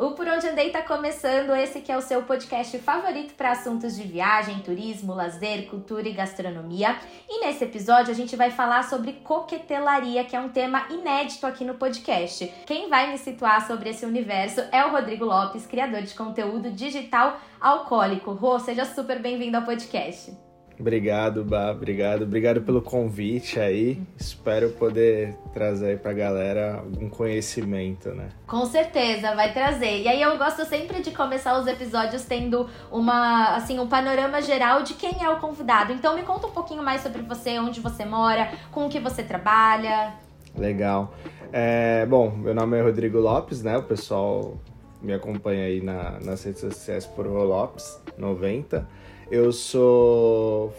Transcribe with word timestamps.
O 0.00 0.12
Por 0.12 0.28
Onde 0.28 0.46
Andei 0.46 0.70
tá 0.70 0.80
começando, 0.80 1.56
esse 1.56 1.80
que 1.80 1.90
é 1.90 1.96
o 1.96 2.00
seu 2.00 2.22
podcast 2.22 2.78
favorito 2.78 3.34
para 3.34 3.50
assuntos 3.50 3.96
de 3.96 4.04
viagem, 4.04 4.60
turismo, 4.60 5.12
lazer, 5.12 5.66
cultura 5.66 6.08
e 6.08 6.12
gastronomia. 6.12 6.96
E 7.28 7.44
nesse 7.44 7.64
episódio 7.64 8.12
a 8.12 8.14
gente 8.14 8.36
vai 8.36 8.52
falar 8.52 8.84
sobre 8.84 9.14
coquetelaria, 9.14 10.22
que 10.22 10.36
é 10.36 10.40
um 10.40 10.50
tema 10.50 10.86
inédito 10.88 11.44
aqui 11.48 11.64
no 11.64 11.74
podcast. 11.74 12.46
Quem 12.64 12.88
vai 12.88 13.10
me 13.10 13.18
situar 13.18 13.66
sobre 13.66 13.90
esse 13.90 14.06
universo 14.06 14.60
é 14.70 14.84
o 14.84 14.92
Rodrigo 14.92 15.24
Lopes, 15.24 15.66
criador 15.66 16.02
de 16.02 16.14
conteúdo 16.14 16.70
digital 16.70 17.40
alcoólico. 17.60 18.30
Rô, 18.30 18.56
seja 18.60 18.84
super 18.84 19.18
bem-vindo 19.18 19.56
ao 19.56 19.64
podcast. 19.64 20.47
Obrigado, 20.78 21.44
Bá, 21.44 21.72
obrigado. 21.72 22.22
Obrigado 22.22 22.62
pelo 22.62 22.80
convite 22.80 23.58
aí. 23.58 24.00
Espero 24.16 24.70
poder 24.70 25.34
trazer 25.52 25.90
aí 25.90 25.96
pra 25.96 26.12
galera 26.12 26.76
algum 26.76 27.08
conhecimento, 27.08 28.10
né? 28.10 28.28
Com 28.46 28.64
certeza, 28.64 29.34
vai 29.34 29.52
trazer. 29.52 30.02
E 30.02 30.08
aí 30.08 30.22
eu 30.22 30.38
gosto 30.38 30.64
sempre 30.64 31.02
de 31.02 31.10
começar 31.10 31.58
os 31.58 31.66
episódios 31.66 32.24
tendo 32.24 32.68
uma, 32.92 33.56
assim, 33.56 33.78
um 33.80 33.88
panorama 33.88 34.40
geral 34.40 34.82
de 34.82 34.94
quem 34.94 35.22
é 35.22 35.28
o 35.28 35.40
convidado. 35.40 35.92
Então 35.92 36.14
me 36.14 36.22
conta 36.22 36.46
um 36.46 36.52
pouquinho 36.52 36.82
mais 36.82 37.02
sobre 37.02 37.22
você, 37.22 37.58
onde 37.58 37.80
você 37.80 38.04
mora, 38.04 38.48
com 38.70 38.86
o 38.86 38.88
que 38.88 39.00
você 39.00 39.22
trabalha. 39.22 40.14
Legal. 40.56 41.12
É, 41.52 42.06
bom, 42.06 42.30
meu 42.30 42.54
nome 42.54 42.78
é 42.78 42.82
Rodrigo 42.82 43.18
Lopes, 43.18 43.62
né? 43.62 43.76
O 43.76 43.82
pessoal 43.82 44.56
me 45.02 45.12
acompanha 45.12 45.64
aí 45.64 45.80
na, 45.80 46.18
nas 46.20 46.44
redes 46.44 46.60
sociais 46.60 47.06
por 47.06 47.26
Lopes 47.26 48.00
90. 48.16 48.86
Eu 49.30 49.52
sou 49.52 50.72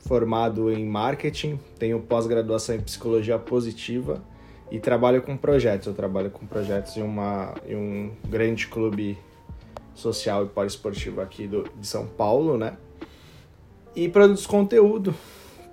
formado 0.00 0.72
em 0.72 0.84
marketing, 0.84 1.56
tenho 1.78 2.00
pós-graduação 2.00 2.74
em 2.74 2.80
psicologia 2.80 3.38
positiva 3.38 4.24
e 4.72 4.80
trabalho 4.80 5.22
com 5.22 5.36
projetos. 5.36 5.86
Eu 5.86 5.94
trabalho 5.94 6.28
com 6.30 6.44
projetos 6.46 6.96
em, 6.96 7.02
uma, 7.02 7.54
em 7.64 7.76
um 7.76 8.12
grande 8.28 8.66
clube 8.66 9.16
social 9.94 10.44
e 10.44 10.48
poliesportivo 10.48 11.20
aqui 11.20 11.46
do, 11.46 11.62
de 11.78 11.86
São 11.86 12.08
Paulo, 12.08 12.58
né? 12.58 12.76
E 13.94 14.08
produzo 14.08 14.48
conteúdo. 14.48 15.14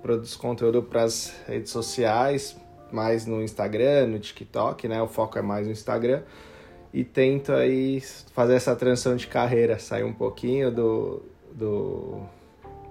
Produzo 0.00 0.38
conteúdo 0.38 0.84
para 0.84 1.02
as 1.02 1.34
redes 1.48 1.72
sociais, 1.72 2.56
mais 2.92 3.26
no 3.26 3.42
Instagram, 3.42 4.06
no 4.06 4.20
TikTok, 4.20 4.86
né? 4.86 5.02
O 5.02 5.08
foco 5.08 5.36
é 5.36 5.42
mais 5.42 5.66
no 5.66 5.72
Instagram. 5.72 6.22
E 6.92 7.02
tento 7.02 7.52
aí 7.52 8.00
fazer 8.32 8.54
essa 8.54 8.76
transição 8.76 9.16
de 9.16 9.26
carreira, 9.26 9.80
sair 9.80 10.04
um 10.04 10.12
pouquinho 10.12 10.70
do, 10.70 11.33
do, 11.54 12.20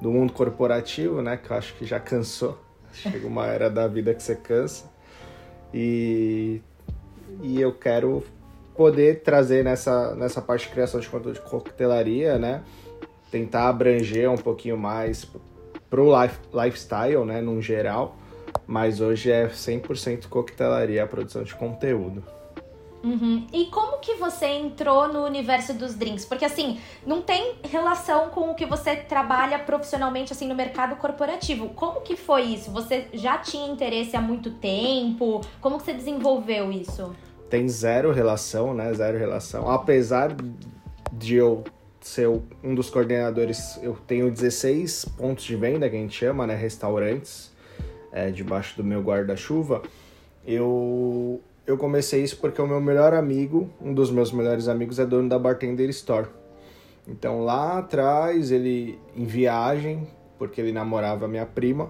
do 0.01 0.09
mundo 0.09 0.33
corporativo, 0.33 1.21
né? 1.21 1.37
Que 1.37 1.51
eu 1.51 1.57
acho 1.57 1.75
que 1.75 1.85
já 1.85 1.99
cansou. 1.99 2.57
Chega 2.93 3.27
uma 3.27 3.45
era 3.47 3.69
da 3.69 3.87
vida 3.87 4.13
que 4.13 4.23
você 4.23 4.35
cansa. 4.35 4.85
E, 5.73 6.61
e 7.41 7.59
eu 7.59 7.73
quero 7.73 8.23
poder 8.75 9.21
trazer 9.21 9.63
nessa, 9.63 10.15
nessa 10.15 10.41
parte 10.41 10.67
de 10.67 10.73
criação 10.73 10.99
de 10.99 11.09
conteúdo 11.09 11.35
de 11.35 11.41
coquetelaria, 11.41 12.37
né? 12.37 12.63
Tentar 13.29 13.67
abranger 13.67 14.29
um 14.29 14.37
pouquinho 14.37 14.77
mais 14.77 15.27
pro 15.89 16.09
life, 16.21 16.39
lifestyle, 16.53 17.25
né? 17.25 17.41
Num 17.41 17.61
geral. 17.61 18.15
Mas 18.65 19.01
hoje 19.01 19.31
é 19.31 19.47
100% 19.47 20.27
coquetelaria 20.27 21.03
a 21.03 21.07
produção 21.07 21.43
de 21.43 21.53
conteúdo. 21.53 22.23
Uhum. 23.03 23.45
E 23.51 23.65
como 23.65 23.99
que 23.99 24.15
você 24.15 24.45
entrou 24.45 25.11
no 25.11 25.25
universo 25.25 25.73
dos 25.73 25.93
drinks? 25.93 26.23
Porque 26.23 26.45
assim, 26.45 26.79
não 27.05 27.21
tem 27.21 27.55
relação 27.63 28.29
com 28.29 28.51
o 28.51 28.55
que 28.55 28.65
você 28.65 28.95
trabalha 28.95 29.59
profissionalmente 29.59 30.31
assim 30.31 30.47
no 30.47 30.55
mercado 30.55 30.95
corporativo. 30.95 31.69
Como 31.69 31.99
que 31.99 32.15
foi 32.15 32.43
isso? 32.43 32.71
Você 32.71 33.07
já 33.13 33.37
tinha 33.37 33.67
interesse 33.67 34.15
há 34.15 34.21
muito 34.21 34.51
tempo? 34.51 35.41
Como 35.59 35.77
que 35.77 35.83
você 35.83 35.93
desenvolveu 35.93 36.71
isso? 36.71 37.13
Tem 37.49 37.67
zero 37.67 38.13
relação, 38.13 38.73
né? 38.73 38.93
Zero 38.93 39.17
relação. 39.17 39.69
Apesar 39.69 40.33
de 41.11 41.35
eu 41.35 41.63
ser 41.99 42.27
um 42.63 42.73
dos 42.73 42.89
coordenadores, 42.89 43.79
eu 43.83 43.97
tenho 44.07 44.31
16 44.31 45.05
pontos 45.17 45.43
de 45.43 45.55
venda 45.55 45.89
que 45.89 45.95
a 45.95 45.99
gente 45.99 46.17
chama, 46.17 46.47
né? 46.47 46.55
Restaurantes, 46.55 47.51
é, 48.13 48.31
debaixo 48.31 48.77
do 48.77 48.83
meu 48.83 49.01
guarda-chuva. 49.01 49.81
Eu 50.45 51.41
eu 51.65 51.77
comecei 51.77 52.23
isso 52.23 52.37
porque 52.37 52.61
o 52.61 52.67
meu 52.67 52.81
melhor 52.81 53.13
amigo, 53.13 53.69
um 53.81 53.93
dos 53.93 54.11
meus 54.11 54.31
melhores 54.31 54.67
amigos, 54.67 54.99
é 54.99 55.05
dono 55.05 55.29
da 55.29 55.39
Bartender 55.39 55.89
Store. 55.89 56.27
Então 57.07 57.43
lá 57.43 57.79
atrás, 57.79 58.51
ele 58.51 58.99
em 59.15 59.25
viagem, 59.25 60.07
porque 60.37 60.59
ele 60.59 60.71
namorava 60.71 61.27
minha 61.27 61.45
prima, 61.45 61.89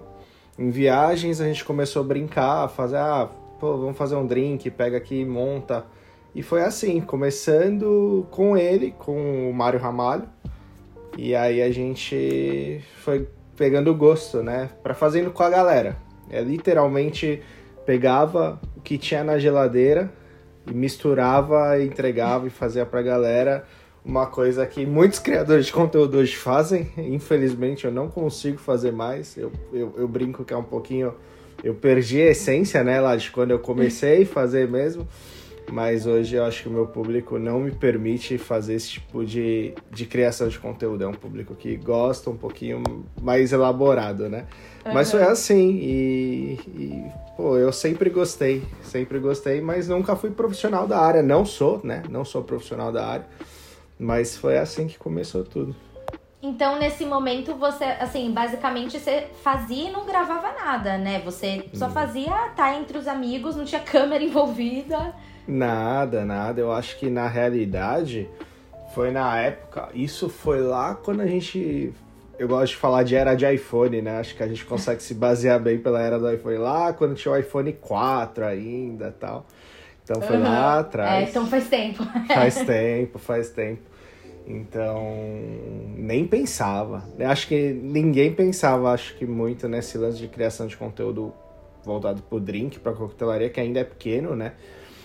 em 0.58 0.70
viagens 0.70 1.40
a 1.40 1.44
gente 1.44 1.64
começou 1.64 2.02
a 2.02 2.04
brincar, 2.04 2.64
a 2.64 2.68
fazer, 2.68 2.96
ah, 2.96 3.28
pô, 3.58 3.76
vamos 3.76 3.96
fazer 3.96 4.14
um 4.14 4.26
drink, 4.26 4.70
pega 4.70 4.96
aqui, 4.96 5.24
monta. 5.24 5.84
E 6.34 6.42
foi 6.42 6.62
assim, 6.62 7.00
começando 7.00 8.26
com 8.30 8.56
ele, 8.56 8.92
com 8.96 9.50
o 9.50 9.52
Mário 9.52 9.80
Ramalho. 9.80 10.28
E 11.16 11.34
aí 11.34 11.62
a 11.62 11.70
gente 11.70 12.80
foi 12.96 13.28
pegando 13.56 13.94
gosto, 13.94 14.42
né, 14.42 14.70
para 14.82 14.94
fazendo 14.94 15.30
com 15.32 15.42
a 15.42 15.50
galera. 15.50 15.96
É 16.30 16.40
literalmente 16.40 17.42
pegava 17.84 18.60
o 18.76 18.80
que 18.80 18.98
tinha 18.98 19.22
na 19.22 19.38
geladeira 19.38 20.12
e 20.66 20.72
misturava, 20.72 21.80
entregava 21.82 22.46
e 22.46 22.50
fazia 22.50 22.86
pra 22.86 23.02
galera 23.02 23.64
uma 24.04 24.26
coisa 24.26 24.66
que 24.66 24.84
muitos 24.84 25.18
criadores 25.18 25.66
de 25.66 25.72
conteúdo 25.72 26.18
hoje 26.18 26.36
fazem. 26.36 26.90
Infelizmente 26.98 27.86
eu 27.86 27.92
não 27.92 28.08
consigo 28.08 28.58
fazer 28.58 28.92
mais. 28.92 29.36
Eu, 29.36 29.50
eu, 29.72 29.94
eu 29.96 30.06
brinco 30.06 30.44
que 30.44 30.52
é 30.52 30.56
um 30.56 30.62
pouquinho. 30.64 31.14
Eu 31.62 31.74
perdi 31.74 32.20
a 32.20 32.30
essência, 32.30 32.84
né, 32.84 33.00
lá 33.00 33.16
de 33.16 33.30
quando 33.30 33.52
eu 33.52 33.58
comecei 33.58 34.24
a 34.24 34.26
fazer 34.26 34.68
mesmo. 34.68 35.08
Mas 35.72 36.06
hoje 36.06 36.36
eu 36.36 36.44
acho 36.44 36.62
que 36.62 36.68
o 36.68 36.72
meu 36.72 36.86
público 36.86 37.38
não 37.38 37.60
me 37.60 37.70
permite 37.70 38.36
fazer 38.36 38.74
esse 38.74 38.90
tipo 38.90 39.24
de, 39.24 39.72
de 39.90 40.04
criação 40.04 40.46
de 40.48 40.58
conteúdo. 40.58 41.04
É 41.04 41.06
um 41.06 41.14
público 41.14 41.54
que 41.54 41.74
gosta 41.76 42.28
um 42.28 42.36
pouquinho 42.36 42.82
mais 43.22 43.50
elaborado, 43.50 44.28
né? 44.28 44.46
Uhum. 44.84 44.92
Mas 44.92 45.10
foi 45.10 45.22
assim, 45.22 45.70
e, 45.70 46.60
e, 46.68 47.04
pô, 47.36 47.56
eu 47.56 47.72
sempre 47.72 48.10
gostei, 48.10 48.62
sempre 48.82 49.18
gostei, 49.18 49.60
mas 49.60 49.88
nunca 49.88 50.14
fui 50.14 50.30
profissional 50.30 50.86
da 50.86 50.98
área. 50.98 51.22
Não 51.22 51.44
sou, 51.44 51.80
né? 51.82 52.02
Não 52.08 52.24
sou 52.24 52.42
profissional 52.42 52.92
da 52.92 53.06
área, 53.06 53.26
mas 53.98 54.36
foi 54.36 54.58
assim 54.58 54.86
que 54.86 54.98
começou 54.98 55.42
tudo. 55.42 55.74
Então, 56.42 56.78
nesse 56.78 57.06
momento, 57.06 57.54
você, 57.54 57.84
assim, 57.84 58.30
basicamente 58.30 58.98
você 58.98 59.28
fazia 59.42 59.88
e 59.88 59.90
não 59.90 60.04
gravava 60.04 60.52
nada, 60.52 60.98
né? 60.98 61.22
Você 61.24 61.70
só 61.72 61.88
fazia 61.88 62.24
estar 62.24 62.54
tá 62.54 62.76
entre 62.76 62.98
os 62.98 63.08
amigos, 63.08 63.56
não 63.56 63.64
tinha 63.64 63.80
câmera 63.80 64.22
envolvida. 64.24 65.14
Nada, 65.48 66.22
nada. 66.26 66.60
Eu 66.60 66.70
acho 66.70 66.98
que 66.98 67.08
na 67.08 67.26
realidade 67.26 68.28
foi 68.94 69.10
na 69.10 69.38
época. 69.38 69.88
Isso 69.94 70.28
foi 70.28 70.60
lá 70.60 70.94
quando 70.94 71.22
a 71.22 71.26
gente 71.26 71.94
eu 72.38 72.48
gosto 72.48 72.72
de 72.72 72.76
falar 72.76 73.02
de 73.02 73.14
era 73.14 73.34
de 73.34 73.46
iPhone, 73.46 74.02
né? 74.02 74.18
Acho 74.18 74.36
que 74.36 74.42
a 74.42 74.48
gente 74.48 74.64
consegue 74.64 75.02
se 75.02 75.14
basear 75.14 75.60
bem 75.60 75.78
pela 75.78 76.00
era 76.00 76.18
do 76.18 76.30
iPhone 76.30 76.58
lá, 76.58 76.92
quando 76.92 77.14
tinha 77.14 77.32
o 77.32 77.36
iPhone 77.36 77.72
4 77.72 78.44
ainda 78.44 79.14
tal. 79.18 79.46
Então 80.02 80.20
foi 80.20 80.36
uhum. 80.36 80.42
lá 80.42 80.80
atrás. 80.80 81.26
É, 81.26 81.30
então 81.30 81.46
faz 81.46 81.68
tempo. 81.68 82.04
faz 82.26 82.56
tempo, 82.66 83.18
faz 83.18 83.50
tempo. 83.50 83.82
Então, 84.46 85.02
nem 85.96 86.26
pensava. 86.26 87.02
Eu 87.18 87.30
acho 87.30 87.48
que 87.48 87.72
ninguém 87.72 88.32
pensava, 88.34 88.90
acho 88.92 89.16
que 89.16 89.24
muito 89.24 89.66
nesse 89.68 89.96
lance 89.96 90.18
de 90.18 90.28
criação 90.28 90.66
de 90.66 90.76
conteúdo 90.76 91.32
voltado 91.82 92.22
pro 92.22 92.38
drink, 92.38 92.78
pra 92.78 92.92
coquetelaria, 92.92 93.48
que 93.48 93.60
ainda 93.60 93.80
é 93.80 93.84
pequeno, 93.84 94.36
né? 94.36 94.52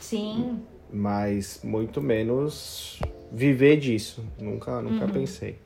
Sim. 0.02 0.60
Mas 0.92 1.62
muito 1.64 2.02
menos 2.02 3.00
viver 3.32 3.78
disso. 3.78 4.26
Nunca, 4.40 4.82
nunca 4.82 5.06
uhum. 5.06 5.12
pensei. 5.12 5.58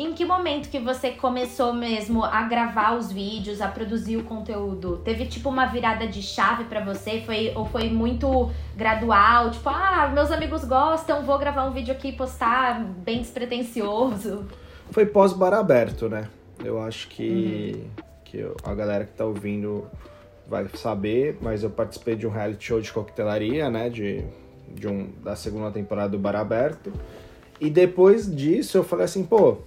Em 0.00 0.12
que 0.12 0.24
momento 0.24 0.70
que 0.70 0.78
você 0.78 1.10
começou 1.10 1.74
mesmo 1.74 2.22
a 2.22 2.42
gravar 2.42 2.96
os 2.96 3.10
vídeos, 3.10 3.60
a 3.60 3.66
produzir 3.66 4.16
o 4.16 4.22
conteúdo? 4.22 4.98
Teve 4.98 5.26
tipo 5.26 5.48
uma 5.48 5.66
virada 5.66 6.06
de 6.06 6.22
chave 6.22 6.62
para 6.66 6.84
você? 6.84 7.20
Foi 7.22 7.52
ou 7.56 7.66
foi 7.66 7.90
muito 7.90 8.48
gradual? 8.76 9.50
Tipo, 9.50 9.68
ah, 9.70 10.08
meus 10.14 10.30
amigos 10.30 10.64
gostam, 10.64 11.24
vou 11.24 11.36
gravar 11.36 11.64
um 11.64 11.72
vídeo 11.72 11.92
aqui 11.92 12.10
e 12.10 12.12
postar, 12.12 12.80
bem 12.80 13.18
despretensioso. 13.18 14.46
Foi 14.92 15.04
pós-bar 15.04 15.52
aberto, 15.52 16.08
né? 16.08 16.28
Eu 16.64 16.80
acho 16.80 17.08
que, 17.08 17.74
uhum. 17.74 18.04
que 18.24 18.52
a 18.62 18.74
galera 18.76 19.04
que 19.04 19.14
tá 19.14 19.24
ouvindo 19.24 19.84
vai 20.46 20.68
saber, 20.74 21.38
mas 21.42 21.64
eu 21.64 21.70
participei 21.70 22.14
de 22.14 22.24
um 22.24 22.30
reality 22.30 22.66
show 22.66 22.80
de 22.80 22.92
coquetelaria, 22.92 23.68
né? 23.68 23.90
De, 23.90 24.24
de 24.68 24.86
um, 24.86 25.10
da 25.24 25.34
segunda 25.34 25.72
temporada 25.72 26.10
do 26.10 26.20
Bar 26.20 26.36
Aberto. 26.36 26.92
E 27.60 27.68
depois 27.68 28.32
disso 28.32 28.78
eu 28.78 28.84
falei 28.84 29.04
assim, 29.04 29.24
pô, 29.24 29.58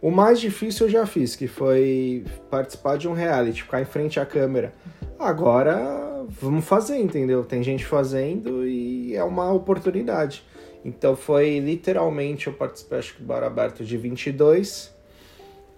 o 0.00 0.10
mais 0.10 0.40
difícil 0.40 0.86
eu 0.86 0.90
já 0.90 1.06
fiz, 1.06 1.34
que 1.34 1.48
foi 1.48 2.24
participar 2.50 2.96
de 2.96 3.08
um 3.08 3.12
reality, 3.12 3.62
ficar 3.62 3.80
em 3.80 3.84
frente 3.84 4.20
à 4.20 4.26
câmera. 4.26 4.72
Agora 5.18 6.24
vamos 6.28 6.64
fazer, 6.64 6.98
entendeu? 6.98 7.44
Tem 7.44 7.62
gente 7.62 7.84
fazendo 7.84 8.66
e 8.66 9.14
é 9.16 9.24
uma 9.24 9.52
oportunidade. 9.52 10.44
Então 10.84 11.16
foi 11.16 11.58
literalmente, 11.58 12.46
eu 12.46 12.52
participei 12.52 12.98
acho 12.98 13.14
que 13.14 13.22
do 13.22 13.26
Bar 13.26 13.42
Aberto 13.42 13.84
de 13.84 13.96
22. 13.96 14.94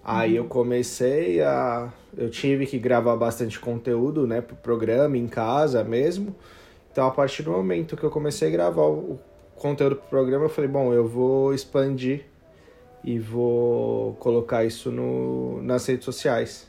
Aí 0.03 0.35
eu 0.35 0.45
comecei 0.45 1.41
a. 1.41 1.91
Eu 2.17 2.29
tive 2.29 2.65
que 2.65 2.77
gravar 2.77 3.15
bastante 3.15 3.59
conteúdo, 3.59 4.27
né, 4.27 4.41
pro 4.41 4.55
programa, 4.55 5.17
em 5.17 5.27
casa 5.27 5.83
mesmo. 5.83 6.35
Então 6.91 7.07
a 7.07 7.11
partir 7.11 7.43
do 7.43 7.51
momento 7.51 7.95
que 7.95 8.03
eu 8.03 8.09
comecei 8.09 8.49
a 8.49 8.51
gravar 8.51 8.85
o 8.85 9.19
conteúdo 9.55 9.95
pro 9.95 10.09
programa, 10.09 10.45
eu 10.45 10.49
falei, 10.49 10.69
bom, 10.69 10.93
eu 10.93 11.07
vou 11.07 11.53
expandir 11.53 12.25
e 13.03 13.19
vou 13.19 14.13
colocar 14.15 14.63
isso 14.63 14.91
no, 14.91 15.61
nas 15.61 15.85
redes 15.85 16.05
sociais. 16.05 16.67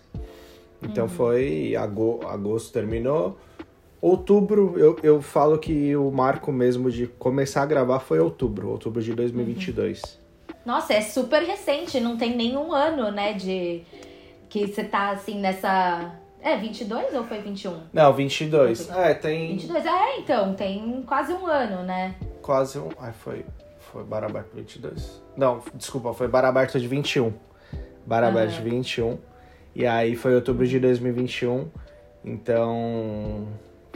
Então 0.82 1.04
uhum. 1.04 1.10
foi 1.10 1.76
agosto, 1.76 2.26
agosto 2.26 2.72
terminou. 2.72 3.38
Outubro, 4.00 4.74
eu, 4.76 4.98
eu 5.02 5.22
falo 5.22 5.58
que 5.58 5.94
o 5.94 6.10
marco 6.10 6.50
mesmo 6.50 6.90
de 6.90 7.06
começar 7.06 7.62
a 7.62 7.66
gravar 7.66 8.00
foi 8.00 8.18
outubro, 8.18 8.70
outubro 8.70 9.00
de 9.00 9.14
2022. 9.14 10.02
Uhum. 10.02 10.54
Nossa, 10.66 10.94
é 10.94 11.00
super 11.00 11.42
recente, 11.42 12.00
não 12.00 12.16
tem 12.16 12.36
nenhum 12.36 12.72
ano, 12.72 13.10
né, 13.10 13.32
de 13.32 13.82
que 14.48 14.66
você 14.66 14.84
tá 14.84 15.10
assim 15.10 15.40
nessa 15.40 16.12
é, 16.42 16.56
22 16.56 17.14
ou 17.14 17.24
foi 17.24 17.40
21? 17.40 17.82
Não, 17.92 18.12
22. 18.12 18.88
Não, 18.88 19.00
é, 19.00 19.14
tem. 19.14 19.52
22, 19.52 19.86
é, 19.86 20.18
então, 20.18 20.54
tem 20.54 21.02
quase 21.06 21.32
um 21.32 21.46
ano, 21.46 21.84
né? 21.84 22.16
Quase 22.42 22.78
um. 22.78 22.88
Ai, 22.98 23.12
foi. 23.12 23.44
Foi 23.90 24.04
Bar 24.04 24.24
Aberto 24.24 24.54
22. 24.54 25.22
Não, 25.36 25.62
desculpa, 25.74 26.12
foi 26.14 26.28
Bar 26.28 26.44
Aberto 26.44 26.78
de 26.78 26.86
21. 26.86 27.32
Bar 28.06 28.24
Aberto 28.24 28.56
uhum. 28.56 28.64
de 28.64 28.70
21. 28.70 29.18
E 29.74 29.86
aí 29.86 30.14
foi 30.14 30.34
outubro 30.34 30.66
de 30.66 30.78
2021. 30.78 31.68
Então. 32.24 33.48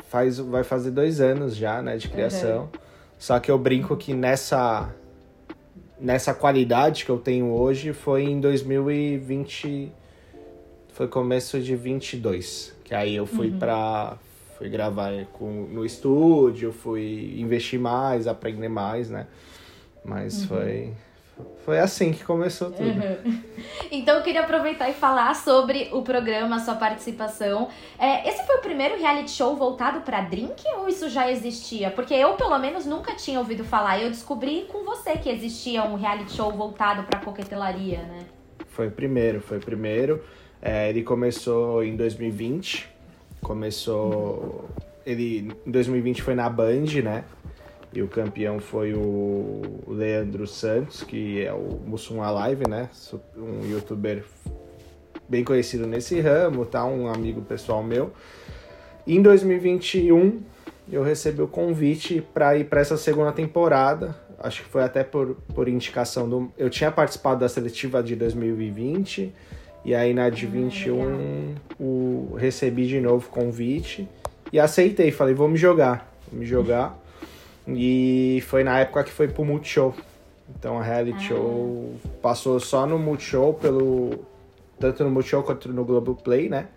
Faz, 0.09 0.39
vai 0.39 0.63
fazer 0.63 0.93
dois 0.93 1.21
anos 1.21 1.57
já, 1.57 1.83
né, 1.83 1.97
de 1.97 2.09
criação. 2.09 2.63
Uhum. 2.63 2.69
Só 3.19 3.39
que 3.41 3.51
eu 3.51 3.59
brinco 3.59 3.97
que 3.97 4.15
nessa. 4.15 4.95
Nessa 5.99 6.35
qualidade 6.35 7.07
que 7.07 7.11
eu 7.11 7.19
tenho 7.19 7.51
hoje 7.51 7.95
foi 7.95 8.25
em 8.25 8.39
2020 8.39 9.91
foi 10.97 11.09
começo 11.09 11.61
de 11.61 11.77
22, 11.77 12.75
que 12.83 12.95
aí 12.95 13.15
eu 13.15 13.27
fui 13.27 13.51
uhum. 13.51 13.59
pra 13.59 14.17
fui 14.57 14.71
gravar 14.71 15.13
com, 15.35 15.67
no 15.71 15.85
estúdio, 15.85 16.73
fui 16.73 17.35
investir 17.39 17.79
mais, 17.79 18.27
aprender 18.27 18.71
mais, 18.71 19.11
né? 19.11 19.27
Mas 20.07 20.43
uhum. 20.43 20.49
foi 20.49 20.95
foi 21.65 21.79
assim 21.79 22.13
que 22.13 22.25
começou 22.25 22.71
tudo. 22.71 22.89
Uhum. 22.89 23.43
Então 23.91 24.17
eu 24.17 24.23
queria 24.23 24.41
aproveitar 24.41 24.89
e 24.89 24.95
falar 24.95 25.35
sobre 25.35 25.89
o 25.93 26.03
programa, 26.03 26.57
a 26.57 26.59
sua 26.59 26.75
participação. 26.75 27.69
É, 27.99 28.29
esse 28.29 28.45
foi 28.47 28.57
o 28.57 28.61
primeiro 28.61 28.99
reality 28.99 29.31
show 29.31 29.55
voltado 29.57 30.01
para 30.01 30.23
drink 30.23 30.63
ou 30.79 30.89
isso 30.89 31.09
já 31.09 31.31
existia? 31.31 31.91
Porque 31.91 32.15
eu, 32.15 32.35
pelo 32.35 32.59
menos, 32.59 32.87
nunca 32.87 33.15
tinha 33.15 33.39
ouvido 33.39 33.65
falar. 33.65 34.01
Eu 34.01 34.11
descobri 34.11 34.67
com 34.69 34.85
você 34.85 35.17
que 35.17 35.29
existia 35.29 35.85
um 35.85 35.97
reality 35.97 36.33
show 36.33 36.51
voltado 36.53 37.03
para 37.03 37.21
coquetelaria, 37.21 37.99
né? 37.99 38.27
Foi 38.69 38.89
o 38.89 38.91
primeiro, 38.91 39.41
foi 39.41 39.59
o 39.59 39.61
primeiro. 39.61 40.23
É, 40.63 40.89
ele 40.89 41.03
começou 41.03 41.85
em 41.85 41.97
2020. 41.97 42.89
Começou. 43.43 44.69
Ele 45.05 45.53
em 45.67 45.71
2020 45.71 46.23
foi 46.23 46.35
na 46.35 46.49
Band, 46.49 47.03
né? 47.03 47.25
E 47.97 48.03
o 48.03 48.09
campeão 48.09 48.61
foi 48.61 48.93
o 48.93 49.63
Leandro 49.89 50.47
Santos, 50.47 51.03
que 51.03 51.43
é 51.43 51.51
o 51.51 51.81
Mussum 51.87 52.23
Alive, 52.23 52.69
né? 52.69 52.91
Um 53.35 53.67
youtuber 53.67 54.23
bem 55.27 55.43
conhecido 55.43 55.87
nesse 55.87 56.21
ramo, 56.21 56.67
tá? 56.67 56.85
Um 56.85 57.09
amigo 57.09 57.41
pessoal 57.41 57.83
meu. 57.83 58.13
Em 59.07 59.23
2021 59.23 60.43
eu 60.93 61.03
recebi 61.03 61.41
o 61.41 61.49
convite 61.49 62.23
para 62.35 62.59
ir 62.59 62.67
para 62.67 62.83
essa 62.83 62.99
segunda 62.99 63.33
temporada. 63.33 64.15
Acho 64.41 64.63
que 64.63 64.69
foi 64.69 64.83
até 64.83 65.03
por, 65.03 65.35
por 65.55 65.67
indicação 65.67 66.29
do. 66.29 66.53
Eu 66.59 66.69
tinha 66.69 66.93
participado 66.93 67.41
da 67.41 67.49
seletiva 67.49 68.03
de 68.03 68.15
2020 68.15 69.33
e 69.87 69.95
aí 69.95 70.13
na 70.13 70.29
de 70.29 70.45
21 70.45 71.55
o, 71.81 72.37
recebi 72.37 72.87
de 72.87 73.01
novo 73.01 73.31
convite 73.31 74.07
e 74.53 74.61
aceitei. 74.61 75.11
Falei, 75.11 75.33
vou 75.33 75.49
me 75.49 75.57
jogar. 75.57 76.13
Vou 76.31 76.41
me 76.41 76.45
jogar. 76.45 77.06
E 77.69 78.43
foi 78.47 78.63
na 78.63 78.79
época 78.79 79.05
que 79.05 79.11
foi 79.11 79.29
pro 79.29 79.45
Multishow. 79.45 79.95
Então 80.49 80.79
a 80.79 80.83
reality 80.83 81.17
ah. 81.17 81.21
show 81.21 81.95
passou 82.23 82.61
só 82.61 82.87
no 82.87 82.99
Multishow, 82.99 83.55
pelo, 83.55 84.27
tanto 84.79 85.03
no 85.03 85.11
Multishow 85.11 85.43
quanto 85.43 85.73
no 85.73 85.85
Globoplay, 85.85 86.49
né? 86.49 86.69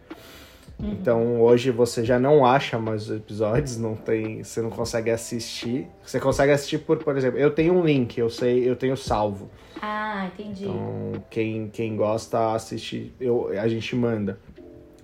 Uhum. 0.80 0.92
Então 0.92 1.42
hoje 1.42 1.72
você 1.72 2.04
já 2.04 2.18
não 2.18 2.46
acha 2.46 2.80
mais 2.80 3.10
os 3.10 3.18
episódios, 3.18 3.78
não 3.78 3.96
tem, 3.96 4.44
você 4.44 4.62
não 4.62 4.70
consegue 4.70 5.12
assistir. 5.12 5.88
Você 6.04 6.20
consegue 6.20 6.52
assistir 6.52 6.80
por, 6.80 6.98
por 6.98 7.16
exemplo, 7.18 7.38
eu 7.38 7.52
tenho 7.52 7.74
um 7.74 7.86
link, 7.86 8.18
eu 8.18 8.30
sei, 8.30 8.68
eu 8.68 8.76
tenho 8.76 8.98
salvo. 8.98 9.50
Ah, 9.82 10.28
entendi. 10.34 10.64
Então, 10.64 11.24
quem, 11.30 11.70
quem 11.70 11.96
gosta, 11.96 12.54
assiste, 12.54 13.14
eu, 13.20 13.50
a 13.50 13.68
gente 13.68 13.96
manda. 13.96 14.40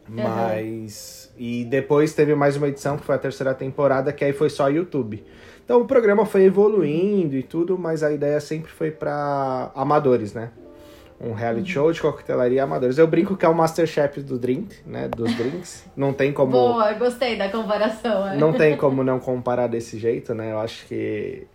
Uhum. 0.09 0.23
Mas. 0.23 1.33
E 1.37 1.65
depois 1.65 2.13
teve 2.13 2.35
mais 2.35 2.55
uma 2.55 2.67
edição, 2.67 2.97
que 2.97 3.03
foi 3.03 3.15
a 3.15 3.17
terceira 3.17 3.53
temporada, 3.53 4.13
que 4.13 4.23
aí 4.23 4.33
foi 4.33 4.49
só 4.49 4.69
YouTube. 4.69 5.23
Então 5.63 5.81
o 5.81 5.85
programa 5.85 6.25
foi 6.25 6.43
evoluindo 6.43 7.35
e 7.35 7.43
tudo, 7.43 7.77
mas 7.77 8.03
a 8.03 8.11
ideia 8.11 8.39
sempre 8.39 8.71
foi 8.71 8.91
para 8.91 9.71
amadores, 9.75 10.33
né? 10.33 10.51
Um 11.19 11.33
reality 11.33 11.69
uhum. 11.69 11.83
show 11.83 11.91
de 11.91 12.01
coquetelaria 12.01 12.63
amadores. 12.63 12.97
Eu 12.97 13.07
brinco 13.07 13.35
que 13.35 13.45
é 13.45 13.49
o 13.49 13.55
Masterchef 13.55 14.21
do 14.21 14.37
drink, 14.37 14.75
né? 14.85 15.07
Dos 15.07 15.33
drinks. 15.35 15.85
Não 15.95 16.13
tem 16.13 16.31
como. 16.31 16.51
Boa, 16.51 16.93
gostei 16.93 17.37
da 17.37 17.49
comparação. 17.49 18.27
É. 18.27 18.37
Não 18.37 18.53
tem 18.53 18.77
como 18.77 19.03
não 19.03 19.19
comparar 19.19 19.67
desse 19.67 19.97
jeito, 19.97 20.33
né? 20.33 20.51
Eu 20.51 20.59
acho 20.59 20.85
que 20.87 21.47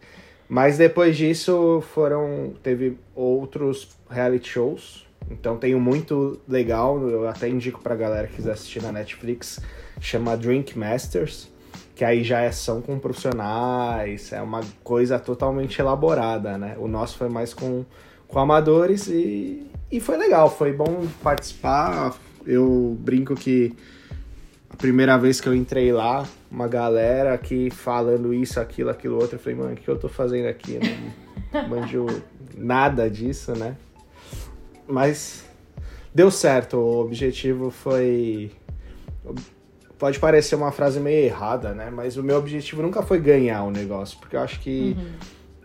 mas 0.50 0.76
depois 0.76 1.16
disso 1.16 1.80
foram 1.94 2.54
teve 2.60 2.98
outros 3.14 3.96
reality 4.10 4.48
shows. 4.48 5.06
Então 5.30 5.56
tem 5.56 5.74
um 5.74 5.80
muito 5.80 6.40
legal, 6.48 7.00
eu 7.08 7.28
até 7.28 7.48
indico 7.48 7.80
pra 7.80 7.94
galera 7.94 8.26
que 8.26 8.36
quiser 8.36 8.52
assistir 8.52 8.82
na 8.82 8.92
Netflix, 8.92 9.60
chama 10.00 10.36
Drink 10.36 10.78
Masters, 10.78 11.48
que 11.94 12.04
aí 12.04 12.24
já 12.24 12.40
é 12.40 12.50
são 12.50 12.80
com 12.80 12.98
profissionais, 12.98 14.32
é 14.32 14.40
uma 14.40 14.60
coisa 14.82 15.18
totalmente 15.18 15.80
elaborada, 15.80 16.56
né? 16.56 16.76
O 16.78 16.88
nosso 16.88 17.18
foi 17.18 17.28
mais 17.28 17.52
com, 17.52 17.84
com 18.26 18.38
amadores 18.38 19.06
e, 19.08 19.66
e 19.90 20.00
foi 20.00 20.16
legal, 20.16 20.50
foi 20.50 20.72
bom 20.72 21.06
participar. 21.22 22.16
Eu 22.46 22.96
brinco 23.00 23.34
que 23.34 23.76
primeira 24.80 25.18
vez 25.18 25.40
que 25.40 25.48
eu 25.48 25.54
entrei 25.54 25.92
lá, 25.92 26.26
uma 26.50 26.66
galera 26.66 27.34
aqui 27.34 27.70
falando 27.70 28.32
isso, 28.32 28.58
aquilo, 28.58 28.88
aquilo 28.88 29.16
outro. 29.16 29.36
Eu 29.36 29.38
falei, 29.38 29.58
mano, 29.58 29.72
o 29.74 29.76
que 29.76 29.86
eu 29.86 29.98
tô 29.98 30.08
fazendo 30.08 30.46
aqui? 30.46 30.78
Não 31.52 31.68
manjo 31.68 32.06
nada 32.56 33.10
disso, 33.10 33.52
né? 33.52 33.76
Mas 34.90 35.44
deu 36.14 36.30
certo. 36.30 36.76
O 36.76 37.00
objetivo 37.00 37.70
foi. 37.70 38.50
Pode 39.98 40.18
parecer 40.18 40.54
uma 40.56 40.72
frase 40.72 40.98
meio 40.98 41.26
errada, 41.26 41.74
né? 41.74 41.90
Mas 41.90 42.16
o 42.16 42.22
meu 42.22 42.38
objetivo 42.38 42.82
nunca 42.82 43.02
foi 43.02 43.20
ganhar 43.20 43.64
o 43.64 43.70
negócio, 43.70 44.18
porque 44.18 44.34
eu 44.34 44.40
acho 44.40 44.58
que 44.60 44.96
uhum. 44.96 45.12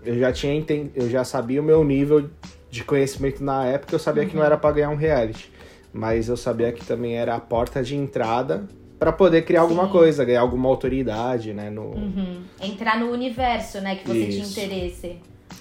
eu 0.03 0.19
já 0.19 0.31
tinha 0.31 0.53
enten... 0.53 0.91
eu 0.93 1.09
já 1.09 1.23
sabia 1.23 1.61
o 1.61 1.63
meu 1.63 1.83
nível 1.85 2.29
de 2.69 2.83
conhecimento 2.83 3.41
na 3.41 3.65
época, 3.65 3.95
eu 3.95 3.99
sabia 3.99 4.23
uhum. 4.23 4.29
que 4.29 4.35
não 4.35 4.41
uhum. 4.41 4.47
era 4.47 4.57
para 4.57 4.75
ganhar 4.75 4.89
um 4.89 4.95
reality, 4.97 5.49
mas 5.93 6.27
eu 6.27 6.35
sabia 6.35 6.73
que 6.73 6.85
também 6.85 7.15
era 7.15 7.33
a 7.33 7.39
porta 7.39 7.81
de 7.81 7.95
entrada 7.95 8.67
para 8.99 9.13
poder 9.13 9.43
criar 9.43 9.61
Sim. 9.61 9.67
alguma 9.67 9.87
coisa, 9.87 10.25
ganhar 10.25 10.41
alguma 10.41 10.67
autoridade, 10.67 11.53
né? 11.53 11.69
No... 11.69 11.91
Uhum. 11.91 12.41
Entrar 12.61 12.99
no 12.99 13.11
universo, 13.11 13.79
né? 13.79 13.95
Que 13.95 14.07
você 14.07 14.17
Isso. 14.17 14.53
tinha 14.53 14.65
interesse. 14.65 15.15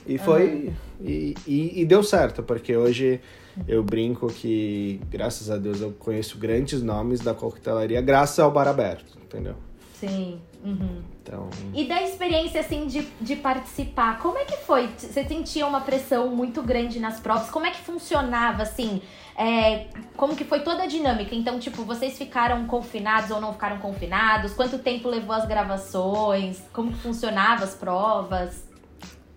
E 0.07 0.19
foi. 0.19 0.45
Uhum. 0.45 0.73
E, 1.01 1.35
e, 1.47 1.81
e, 1.83 1.85
deu 1.85 2.03
certo, 2.03 2.43
porque 2.43 2.77
hoje 2.77 3.21
eu 3.69 3.83
brinco 3.83 4.27
que, 4.29 5.01
graças 5.11 5.51
a 5.51 5.57
Deus, 5.57 5.81
eu 5.81 5.93
conheço 5.93 6.39
grandes 6.39 6.83
nomes 6.83 7.21
da 7.21 7.35
coquetelaria 7.35 8.01
graças 8.01 8.39
ao 8.39 8.51
bar 8.51 8.69
aberto, 8.69 9.19
entendeu? 9.23 9.57
Sim. 9.95 10.41
Uhum. 10.65 11.03
Então... 11.23 11.49
E 11.73 11.87
da 11.87 12.03
experiência, 12.03 12.61
assim, 12.61 12.87
de, 12.87 13.07
de 13.21 13.37
participar, 13.37 14.19
como 14.19 14.39
é 14.39 14.45
que 14.45 14.57
foi? 14.59 14.89
Você 14.97 15.25
sentia 15.25 15.67
uma 15.67 15.81
pressão 15.81 16.29
muito 16.29 16.63
grande 16.63 16.99
nas 16.99 17.21
provas? 17.21 17.51
Como 17.51 17.67
é 17.67 17.71
que 17.71 17.81
funcionava, 17.81 18.63
assim? 18.63 19.01
É, 19.37 19.87
como 20.17 20.37
que 20.37 20.45
foi 20.45 20.61
toda 20.61 20.85
a 20.85 20.87
dinâmica? 20.87 21.35
Então, 21.35 21.59
tipo, 21.59 21.83
vocês 21.85 22.17
ficaram 22.17 22.67
confinados 22.67 23.31
ou 23.31 23.41
não 23.41 23.53
ficaram 23.53 23.79
confinados? 23.79 24.53
Quanto 24.53 24.79
tempo 24.79 25.09
levou 25.09 25.35
as 25.35 25.47
gravações? 25.47 26.63
Como 26.73 26.93
que 26.93 26.99
funcionava 26.99 27.65
as 27.65 27.75
provas? 27.75 28.74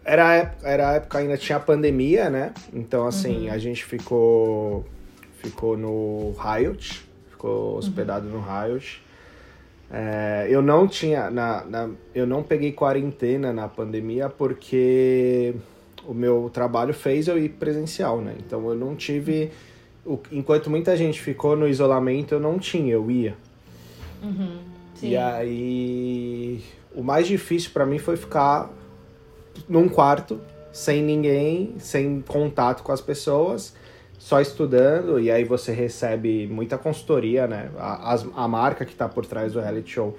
Era, 0.07 0.55
era 0.63 0.89
a 0.89 0.93
época 0.93 1.17
ainda 1.17 1.37
tinha 1.37 1.57
a 1.57 1.59
pandemia, 1.59 2.29
né? 2.29 2.53
Então, 2.73 3.05
assim, 3.05 3.47
uhum. 3.47 3.53
a 3.53 3.57
gente 3.57 3.83
ficou 3.83 4.85
ficou 5.33 5.77
no 5.77 6.33
Riot, 6.39 7.05
ficou 7.29 7.71
uhum. 7.71 7.77
hospedado 7.77 8.25
uhum. 8.27 8.35
no 8.35 8.41
Riot. 8.41 9.03
É, 9.91 10.47
eu 10.49 10.61
não 10.61 10.87
tinha, 10.87 11.29
na, 11.29 11.65
na, 11.65 11.89
eu 12.15 12.25
não 12.25 12.41
peguei 12.41 12.71
quarentena 12.71 13.51
na 13.51 13.67
pandemia 13.67 14.29
porque 14.29 15.53
o 16.05 16.13
meu 16.13 16.49
trabalho 16.53 16.93
fez 16.93 17.27
eu 17.27 17.37
ir 17.37 17.49
presencial, 17.49 18.21
né? 18.21 18.33
Então 18.39 18.65
eu 18.69 18.75
não 18.75 18.95
tive 18.95 19.51
o, 20.05 20.17
enquanto 20.31 20.69
muita 20.69 20.95
gente 20.95 21.19
ficou 21.19 21.57
no 21.57 21.67
isolamento, 21.67 22.33
eu 22.33 22.39
não 22.39 22.57
tinha, 22.57 22.93
eu 22.93 23.11
ia. 23.11 23.35
Uhum, 24.23 24.59
e 25.01 25.17
aí, 25.17 26.63
o 26.95 27.03
mais 27.03 27.27
difícil 27.27 27.71
para 27.71 27.85
mim 27.85 27.99
foi 27.99 28.15
ficar 28.15 28.71
num 29.67 29.87
quarto, 29.87 30.39
sem 30.71 31.01
ninguém, 31.01 31.75
sem 31.79 32.21
contato 32.21 32.83
com 32.83 32.91
as 32.91 33.01
pessoas, 33.01 33.73
só 34.17 34.41
estudando. 34.41 35.19
E 35.19 35.31
aí 35.31 35.43
você 35.43 35.71
recebe 35.71 36.47
muita 36.47 36.77
consultoria, 36.77 37.47
né? 37.47 37.69
A, 37.77 38.13
a, 38.13 38.43
a 38.43 38.47
marca 38.47 38.85
que 38.85 38.95
tá 38.95 39.07
por 39.07 39.25
trás 39.25 39.53
do 39.53 39.59
reality 39.59 39.91
show 39.91 40.17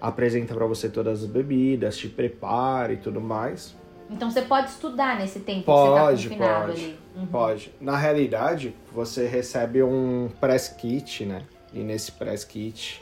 apresenta 0.00 0.54
para 0.54 0.66
você 0.66 0.88
todas 0.88 1.22
as 1.22 1.28
bebidas, 1.28 1.96
te 1.98 2.08
prepara 2.08 2.92
e 2.92 2.96
tudo 2.96 3.20
mais. 3.20 3.76
Então 4.10 4.30
você 4.30 4.42
pode 4.42 4.70
estudar 4.70 5.18
nesse 5.18 5.40
tempo 5.40 5.66
Pode, 5.66 6.28
que 6.28 6.34
você 6.34 6.40
tá 6.40 6.60
pode. 6.60 6.72
ali. 6.72 6.98
Uhum. 7.16 7.26
Pode. 7.26 7.74
Na 7.80 7.96
realidade, 7.96 8.74
você 8.92 9.26
recebe 9.26 9.82
um 9.82 10.28
press 10.40 10.68
kit, 10.68 11.24
né? 11.24 11.42
E 11.72 11.78
nesse 11.78 12.10
press 12.12 12.44
kit 12.44 13.00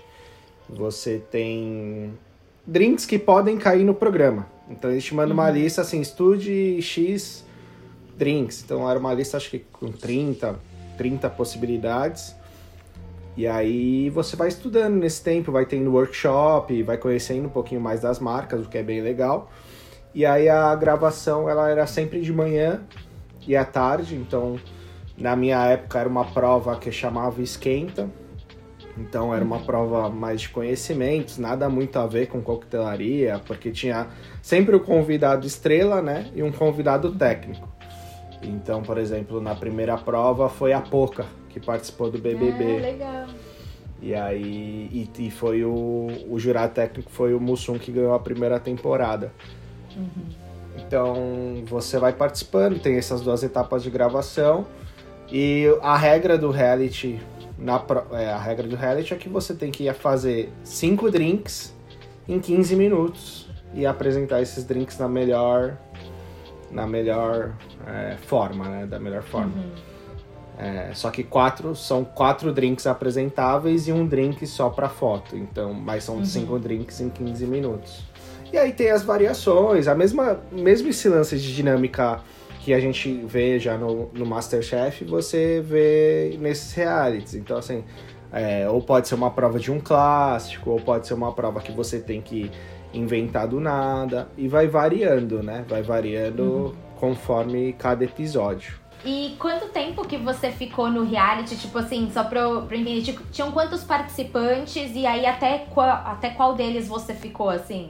você 0.68 1.18
tem 1.18 2.12
drinks 2.68 3.06
que 3.06 3.18
podem 3.18 3.56
cair 3.56 3.82
no 3.82 3.94
programa. 3.94 4.46
Então 4.68 4.90
eles 4.90 5.02
te 5.02 5.14
mandam 5.14 5.32
uma 5.32 5.50
lista 5.50 5.80
assim, 5.80 6.02
estude 6.02 6.80
X 6.82 7.44
drinks. 8.14 8.62
Então 8.62 8.88
era 8.88 8.98
uma 8.98 9.14
lista 9.14 9.38
acho 9.38 9.50
que 9.50 9.60
com 9.72 9.90
30, 9.90 10.60
30 10.98 11.30
possibilidades. 11.30 12.36
E 13.34 13.46
aí 13.46 14.10
você 14.10 14.36
vai 14.36 14.48
estudando 14.48 14.96
nesse 14.96 15.22
tempo, 15.22 15.50
vai 15.50 15.64
tendo 15.64 15.90
workshop, 15.92 16.82
vai 16.82 16.98
conhecendo 16.98 17.46
um 17.46 17.50
pouquinho 17.50 17.80
mais 17.80 18.00
das 18.00 18.18
marcas, 18.18 18.66
o 18.66 18.68
que 18.68 18.76
é 18.76 18.82
bem 18.82 19.00
legal. 19.00 19.50
E 20.14 20.26
aí 20.26 20.48
a 20.48 20.74
gravação 20.74 21.48
ela 21.48 21.70
era 21.70 21.86
sempre 21.86 22.20
de 22.20 22.32
manhã 22.32 22.82
e 23.46 23.56
à 23.56 23.64
tarde, 23.64 24.14
então 24.14 24.60
na 25.16 25.34
minha 25.34 25.64
época 25.66 26.00
era 26.00 26.08
uma 26.08 26.24
prova 26.24 26.76
que 26.76 26.92
chamava 26.92 27.40
esquenta. 27.40 28.10
Então 28.98 29.34
era 29.34 29.44
uma 29.44 29.60
prova 29.60 30.08
mais 30.08 30.40
de 30.42 30.48
conhecimentos, 30.48 31.38
nada 31.38 31.68
muito 31.68 31.98
a 31.98 32.06
ver 32.06 32.26
com 32.26 32.42
coquetelaria, 32.42 33.40
porque 33.46 33.70
tinha 33.70 34.08
sempre 34.42 34.74
o 34.74 34.80
convidado 34.80 35.46
estrela, 35.46 36.02
né, 36.02 36.30
e 36.34 36.42
um 36.42 36.50
convidado 36.50 37.12
técnico. 37.12 37.68
Então, 38.42 38.82
por 38.82 38.98
exemplo, 38.98 39.40
na 39.40 39.54
primeira 39.54 39.96
prova 39.96 40.48
foi 40.48 40.72
a 40.72 40.80
Poca, 40.80 41.26
que 41.48 41.60
participou 41.60 42.10
do 42.10 42.18
BBB. 42.18 42.64
Ah, 42.64 42.80
legal. 42.80 43.26
E 44.00 44.14
aí 44.14 44.88
e, 44.92 45.26
e 45.26 45.30
foi 45.30 45.64
o, 45.64 46.08
o 46.28 46.38
jurado 46.38 46.72
técnico 46.72 47.10
foi 47.10 47.34
o 47.34 47.40
Mussum 47.40 47.78
que 47.78 47.90
ganhou 47.90 48.14
a 48.14 48.20
primeira 48.20 48.60
temporada. 48.60 49.32
Então 50.76 51.64
você 51.66 51.98
vai 51.98 52.12
participando, 52.12 52.78
tem 52.78 52.96
essas 52.96 53.20
duas 53.20 53.42
etapas 53.42 53.82
de 53.82 53.90
gravação 53.90 54.66
e 55.30 55.66
a 55.82 55.96
regra 55.96 56.38
do 56.38 56.50
reality 56.50 57.20
na 57.58 57.82
é, 58.12 58.30
a 58.30 58.38
regra 58.38 58.66
do 58.66 58.76
reality 58.76 59.12
é 59.12 59.16
que 59.16 59.28
você 59.28 59.52
tem 59.52 59.70
que 59.70 59.84
ir 59.84 59.94
fazer 59.94 60.52
cinco 60.62 61.10
drinks 61.10 61.74
em 62.28 62.38
15 62.38 62.76
minutos 62.76 63.50
e 63.74 63.84
apresentar 63.84 64.40
esses 64.40 64.64
drinks 64.64 64.98
na 64.98 65.08
melhor 65.08 65.76
na 66.70 66.86
melhor 66.86 67.54
é, 67.86 68.16
forma, 68.26 68.68
né? 68.68 68.86
Da 68.86 69.00
melhor 69.00 69.22
forma. 69.22 69.52
É, 70.58 70.90
só 70.92 71.10
que 71.10 71.22
quatro 71.22 71.74
são 71.74 72.04
quatro 72.04 72.52
drinks 72.52 72.86
apresentáveis 72.86 73.86
e 73.88 73.92
um 73.92 74.06
drink 74.06 74.46
só 74.46 74.68
para 74.68 74.88
foto. 74.88 75.36
Então, 75.36 75.72
mas 75.72 76.04
são 76.04 76.24
cinco 76.24 76.58
drinks 76.58 77.00
em 77.00 77.08
15 77.08 77.46
minutos. 77.46 78.04
E 78.52 78.58
aí 78.58 78.72
tem 78.72 78.90
as 78.90 79.02
variações, 79.02 79.86
a 79.86 79.94
mesma 79.94 80.40
mesmo 80.50 80.88
esse 80.88 81.08
lance 81.08 81.38
de 81.38 81.54
dinâmica 81.54 82.20
que 82.68 82.74
a 82.74 82.80
gente 82.80 83.10
vê 83.24 83.58
já 83.58 83.78
no, 83.78 84.10
no 84.12 84.26
Masterchef, 84.26 85.02
você 85.02 85.62
vê 85.64 86.36
nesses 86.38 86.74
realities. 86.74 87.34
Então, 87.34 87.56
assim, 87.56 87.82
é, 88.30 88.68
ou 88.68 88.82
pode 88.82 89.08
ser 89.08 89.14
uma 89.14 89.30
prova 89.30 89.58
de 89.58 89.72
um 89.72 89.80
clássico, 89.80 90.72
ou 90.72 90.78
pode 90.78 91.06
ser 91.06 91.14
uma 91.14 91.32
prova 91.32 91.62
que 91.62 91.72
você 91.72 91.98
tem 91.98 92.20
que 92.20 92.50
inventar 92.92 93.48
do 93.48 93.58
nada. 93.58 94.28
E 94.36 94.46
vai 94.48 94.66
variando, 94.66 95.42
né? 95.42 95.64
Vai 95.66 95.80
variando 95.80 96.76
conforme 96.96 97.72
cada 97.72 98.04
episódio. 98.04 98.78
E 99.02 99.34
quanto 99.38 99.68
tempo 99.68 100.06
que 100.06 100.18
você 100.18 100.50
ficou 100.50 100.90
no 100.90 101.04
reality? 101.04 101.56
Tipo 101.56 101.78
assim, 101.78 102.10
só 102.12 102.22
pra 102.22 102.40
eu, 102.40 102.66
pra 102.66 102.76
eu 102.76 102.82
entender, 102.82 103.00
tipo, 103.00 103.22
tinham 103.32 103.50
quantos 103.50 103.82
participantes 103.82 104.94
e 104.94 105.06
aí 105.06 105.24
até 105.24 105.64
qual, 105.70 105.88
até 105.88 106.28
qual 106.28 106.54
deles 106.54 106.86
você 106.86 107.14
ficou, 107.14 107.48
assim? 107.48 107.88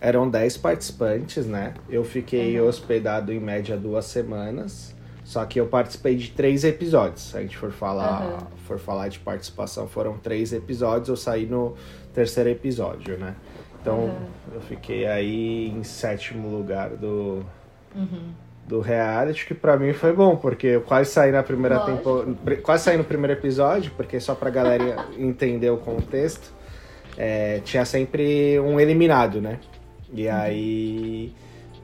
Eram 0.00 0.28
10 0.28 0.56
participantes, 0.58 1.46
né? 1.46 1.74
Eu 1.88 2.04
fiquei 2.04 2.60
hospedado 2.60 3.32
em 3.32 3.40
média 3.40 3.76
duas 3.76 4.04
semanas. 4.04 4.94
Só 5.24 5.44
que 5.44 5.58
eu 5.58 5.66
participei 5.66 6.14
de 6.14 6.30
três 6.30 6.62
episódios. 6.62 7.30
Se 7.30 7.36
a 7.36 7.40
gente 7.42 7.56
for 7.56 7.72
falar, 7.72 8.22
Aham. 8.22 8.38
for 8.66 8.78
falar 8.78 9.08
de 9.08 9.18
participação, 9.18 9.88
foram 9.88 10.16
três 10.18 10.52
episódios. 10.52 11.08
Eu 11.08 11.16
saí 11.16 11.46
no 11.46 11.74
terceiro 12.14 12.48
episódio, 12.50 13.18
né? 13.18 13.34
Então 13.80 14.04
Aham. 14.04 14.14
eu 14.54 14.60
fiquei 14.60 15.04
aí 15.06 15.68
em 15.68 15.82
sétimo 15.82 16.48
lugar 16.48 16.90
do, 16.90 17.44
Uhum. 17.94 18.30
do 18.68 18.80
reality, 18.80 19.46
que 19.46 19.54
pra 19.54 19.76
mim 19.76 19.92
foi 19.92 20.12
bom, 20.12 20.36
porque 20.36 20.66
eu 20.68 20.82
quase 20.82 21.10
saí 21.10 21.32
na 21.32 21.42
primeira 21.42 21.80
temporada. 21.80 22.36
Quase 22.62 22.84
saí 22.84 22.96
no 22.96 23.04
primeiro 23.04 23.32
episódio, 23.32 23.90
porque 23.96 24.20
só 24.20 24.34
pra 24.34 24.48
galera 24.50 25.06
entender 25.18 25.70
o 25.70 25.78
contexto, 25.78 26.52
é, 27.18 27.60
tinha 27.64 27.84
sempre 27.84 28.60
um 28.60 28.78
eliminado, 28.78 29.40
né? 29.40 29.58
E 30.12 30.28
aí 30.28 31.32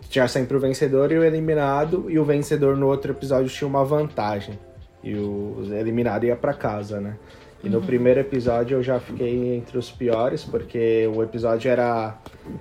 tinha 0.08 0.28
sempre 0.28 0.56
o 0.56 0.60
vencedor 0.60 1.10
e 1.10 1.18
o 1.18 1.24
eliminado, 1.24 2.10
e 2.10 2.18
o 2.18 2.24
vencedor 2.24 2.76
no 2.76 2.86
outro 2.86 3.12
episódio 3.12 3.48
tinha 3.48 3.66
uma 3.68 3.84
vantagem. 3.84 4.58
E 5.02 5.14
o 5.14 5.66
eliminado 5.72 6.24
ia 6.24 6.36
pra 6.36 6.54
casa, 6.54 7.00
né? 7.00 7.16
E 7.64 7.68
no 7.68 7.80
primeiro 7.80 8.20
episódio 8.20 8.78
eu 8.78 8.82
já 8.82 8.98
fiquei 8.98 9.56
entre 9.56 9.78
os 9.78 9.90
piores, 9.90 10.44
porque 10.44 11.08
o 11.14 11.22
episódio 11.22 11.70
era 11.70 12.18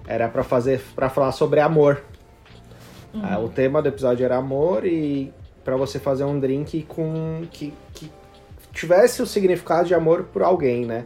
era 0.08 0.30
para 0.30 0.44
fazer 0.44 0.80
para 0.96 1.10
falar 1.10 1.32
sobre 1.32 1.60
amor. 1.60 2.04
Ah, 3.14 3.40
o 3.40 3.50
tema 3.50 3.82
do 3.82 3.90
episódio 3.90 4.24
era 4.24 4.38
amor 4.38 4.86
e 4.86 5.34
pra 5.66 5.76
você 5.76 6.00
fazer 6.00 6.24
um 6.24 6.40
drink 6.40 6.84
com 6.84 7.44
que, 7.52 7.74
que 7.94 8.10
tivesse 8.72 9.22
o 9.22 9.26
significado 9.26 9.88
de 9.88 9.94
amor 9.94 10.24
por 10.32 10.44
alguém, 10.44 10.86
né? 10.86 11.06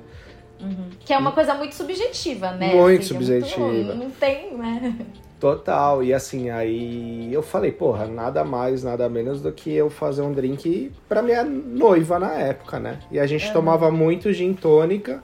Que 1.06 1.14
é 1.14 1.18
uma 1.18 1.32
coisa 1.32 1.54
muito 1.54 1.76
subjetiva, 1.76 2.52
né? 2.52 2.74
Muito 2.74 3.02
Assim, 3.02 3.16
é 3.16 3.20
subjetiva. 3.20 3.96
não 3.96 4.10
tem, 4.12 4.58
né? 4.58 4.96
Total. 5.40 6.04
E 6.04 6.14
assim, 6.14 6.50
aí 6.50 7.32
eu 7.32 7.44
falei, 7.44 7.72
porra, 7.72 8.08
nada 8.08 8.44
mais, 8.44 8.84
nada 8.84 9.08
menos 9.08 9.42
do 9.42 9.52
que 9.52 9.72
eu 9.72 9.90
fazer 9.90 10.22
um 10.22 10.32
drink 10.32 10.92
pra 11.08 11.22
minha 11.22 11.44
noiva 11.44 12.18
na 12.18 12.34
época, 12.34 12.80
né? 12.80 13.00
E 13.12 13.20
a 13.20 13.28
gente 13.28 13.46
Aham. 13.46 13.54
tomava 13.54 13.92
muito 13.92 14.32
gin 14.34 14.54
tônica 14.54 15.24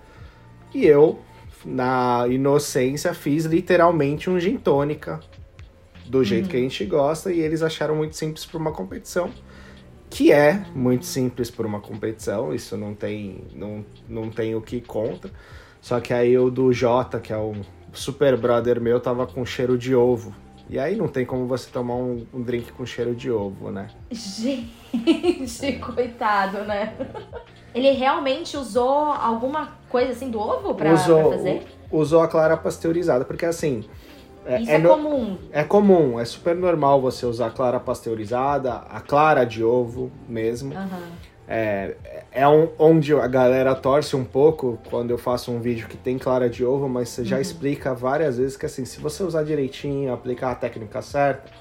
e 0.74 0.86
eu, 0.86 1.20
na 1.66 2.26
inocência, 2.30 3.14
fiz 3.14 3.46
literalmente 3.46 4.30
um 4.30 4.40
gin 4.40 4.58
tônica 4.58 5.20
do 6.06 6.24
jeito 6.24 6.50
que 6.50 6.58
a 6.58 6.60
gente 6.60 6.84
gosta 6.86 7.32
e 7.32 7.40
eles 7.40 7.64
acharam 7.64 7.96
muito 7.96 8.16
simples 8.16 8.46
pra 8.46 8.58
uma 8.60 8.72
competição. 8.72 9.32
Que 10.12 10.32
é 10.34 10.66
muito 10.76 11.06
simples 11.06 11.50
por 11.50 11.66
uma 11.66 11.80
competição, 11.80 12.54
isso 12.54 12.76
não 12.76 12.94
tem, 12.94 13.46
não, 13.56 13.86
não 14.10 14.30
tem 14.30 14.54
o 14.54 14.62
que 14.62 14.82
contra. 14.82 15.32
Só 15.80 16.02
que 16.02 16.14
aí 16.14 16.38
o 16.38 16.52
do 16.52 16.74
Jota, 16.74 17.18
que 17.18 17.32
é 17.32 17.38
o 17.38 17.54
super 17.94 18.36
brother 18.36 18.82
meu, 18.82 19.00
tava 19.00 19.26
com 19.26 19.46
cheiro 19.46 19.78
de 19.78 19.96
ovo. 19.96 20.36
E 20.70 20.78
aí 20.78 20.98
não 20.98 21.08
tem 21.08 21.26
como 21.26 21.48
você 21.48 21.70
tomar 21.70 21.96
um, 21.96 22.26
um 22.34 22.42
drink 22.42 22.74
com 22.74 22.86
cheiro 22.86 23.16
de 23.16 23.32
ovo, 23.32 23.72
né? 23.72 23.88
Gente, 24.12 25.80
coitado, 25.80 26.60
né? 26.66 26.94
Ele 27.74 27.92
realmente 27.92 28.58
usou 28.58 29.14
alguma 29.14 29.78
coisa 29.90 30.12
assim 30.12 30.30
do 30.30 30.40
ovo 30.40 30.76
pra, 30.76 30.94
usou, 30.94 31.30
pra 31.30 31.38
fazer? 31.38 31.68
usou 31.90 32.22
a 32.22 32.28
clara 32.28 32.58
pasteurizada, 32.58 33.24
porque 33.24 33.46
assim. 33.46 33.86
É, 34.46 34.60
Isso 34.62 34.72
é 34.72 34.76
é, 34.76 34.78
no- 34.80 34.90
comum. 34.90 35.38
é 35.52 35.64
comum, 35.64 36.20
é 36.20 36.26
super 36.26 36.56
normal 36.56 37.00
você 37.00 37.26
usar 37.26 37.48
a 37.48 37.52
clara 37.52 37.80
pasteurizada, 37.80 38.74
a 38.90 39.00
clara 39.00 39.46
de 39.46 39.64
ovo 39.64 40.12
mesmo. 40.28 40.74
Aham. 40.76 41.00
É, 41.48 41.96
é 42.32 42.48
um- 42.48 42.70
onde 42.80 43.14
a 43.14 43.28
galera 43.28 43.76
torce 43.76 44.16
um 44.16 44.24
pouco 44.24 44.80
quando 44.90 45.12
eu 45.12 45.18
faço 45.18 45.52
um 45.52 45.60
vídeo 45.60 45.88
que 45.88 45.98
tem 45.98 46.18
clara 46.18 46.50
de 46.50 46.64
ovo, 46.64 46.88
mas 46.88 47.10
você 47.10 47.26
já 47.26 47.42
explica 47.42 47.94
várias 47.94 48.38
vezes 48.38 48.56
que 48.56 48.66
assim, 48.66 48.86
se 48.86 49.00
você 49.02 49.22
usar 49.22 49.44
direitinho, 49.44 50.14
aplicar 50.14 50.52
a 50.52 50.56
técnica 50.56 51.02
certa, 51.02 51.52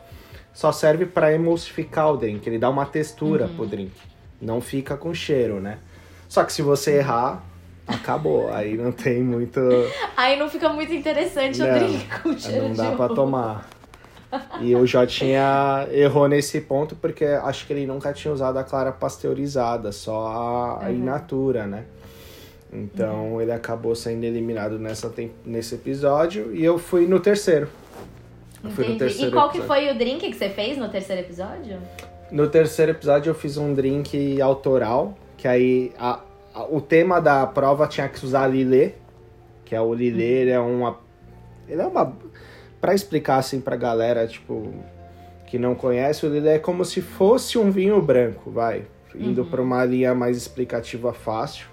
só 0.53 0.71
serve 0.71 1.07
para 1.07 1.33
emulsificar 1.33 2.13
o 2.13 2.17
drink, 2.17 2.47
ele 2.49 2.59
dá 2.59 2.71
uma 2.71 2.87
textura 2.87 3.49
pro 3.49 3.67
drink, 3.67 3.93
não 4.41 4.61
fica 4.61 4.97
com 4.97 5.13
cheiro, 5.13 5.61
né? 5.61 5.79
Só 6.29 6.45
que 6.45 6.53
se 6.53 6.63
você 6.63 6.99
errar, 6.99 7.45
acabou, 7.95 8.53
aí 8.53 8.77
não 8.77 8.93
tem 8.93 9.23
muito, 9.23 9.61
Aí 10.17 10.39
não 10.39 10.49
fica 10.49 10.69
muito 10.69 10.93
interessante 10.93 11.61
o 11.63 11.67
Não, 11.67 11.75
drink 11.79 12.21
com 12.23 12.39
cheiro 12.39 12.65
não 12.65 12.71
de 12.73 12.77
dá 12.77 12.89
ovo. 12.89 12.97
pra 12.97 13.09
tomar. 13.09 13.69
E 14.61 14.75
o 14.77 14.87
Jotinha 14.87 15.89
errou 15.91 16.29
nesse 16.29 16.61
ponto 16.61 16.95
porque 16.95 17.25
acho 17.25 17.67
que 17.67 17.73
ele 17.73 17.85
nunca 17.87 18.13
tinha 18.13 18.33
usado 18.33 18.59
a 18.59 18.63
clara 18.65 18.93
pasteurizada, 18.93 19.91
só 19.91 20.27
a, 20.29 20.85
Uhum. 20.87 20.91
in 20.95 21.03
natura, 21.03 21.67
né? 21.67 21.85
Então 22.73 23.41
ele 23.43 23.51
acabou 23.53 23.95
sendo 23.97 24.23
eliminado 24.25 24.79
nessa, 24.79 25.13
nesse 25.45 25.75
episódio 25.75 26.55
e 26.55 26.65
eu 26.65 26.79
fui 26.79 27.07
no 27.07 27.19
terceiro. 27.19 27.69
Eu 28.63 28.71
fui 28.71 28.87
no 28.87 28.97
terceiro 28.97 29.31
E 29.31 29.33
qual 29.33 29.49
que 29.51 29.59
episódio. 29.59 29.83
foi 29.85 29.91
o 29.93 29.99
drink 29.99 30.29
que 30.31 30.37
você 30.37 30.49
fez 30.49 30.77
no 30.79 30.89
terceiro 30.89 31.23
episódio? 31.23 31.79
No 32.31 32.47
terceiro 32.49 32.93
episódio 32.93 33.31
eu 33.31 33.35
fiz 33.35 33.57
um 33.57 33.75
drink 33.75 34.41
autoral, 34.41 35.19
que 35.37 35.49
aí 35.49 35.93
a- 35.99 36.21
o 36.69 36.81
tema 36.81 37.21
da 37.21 37.47
prova 37.47 37.87
tinha 37.87 38.09
que 38.09 38.25
usar 38.25 38.47
lilê, 38.47 38.93
que 39.65 39.75
é 39.75 39.81
o 39.81 39.95
lilê, 39.95 40.43
ele 40.43 40.51
é 40.51 40.61
uma 40.61 40.99
ele 41.69 41.81
é 41.81 41.87
uma 41.87 42.13
Pra 42.81 42.95
explicar 42.95 43.37
assim 43.37 43.61
pra 43.61 43.77
galera, 43.77 44.27
tipo, 44.27 44.73
que 45.47 45.59
não 45.59 45.75
conhece, 45.75 46.25
o 46.25 46.33
lilê 46.33 46.55
é 46.55 46.59
como 46.59 46.83
se 46.85 47.03
fosse 47.03 47.59
um 47.59 47.71
vinho 47.71 48.01
branco, 48.01 48.51
vai, 48.51 48.87
indo 49.15 49.45
pra 49.45 49.61
uma 49.61 49.85
linha 49.85 50.15
mais 50.15 50.37
explicativa 50.37 51.13
fácil. 51.13 51.67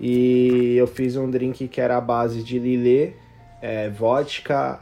E 0.00 0.76
eu 0.76 0.86
fiz 0.86 1.16
um 1.16 1.28
drink 1.28 1.66
que 1.66 1.80
era 1.80 1.96
a 1.96 2.00
base 2.00 2.44
de 2.44 2.56
lilê, 2.56 3.14
é, 3.60 3.90
vodka 3.90 4.78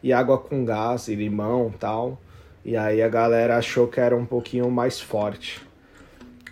e 0.00 0.12
água 0.12 0.38
com 0.38 0.64
gás 0.64 1.08
e 1.08 1.16
limão, 1.16 1.74
tal. 1.76 2.20
E 2.64 2.76
aí 2.76 3.02
a 3.02 3.08
galera 3.08 3.56
achou 3.56 3.88
que 3.88 3.98
era 3.98 4.16
um 4.16 4.24
pouquinho 4.24 4.70
mais 4.70 5.00
forte. 5.00 5.60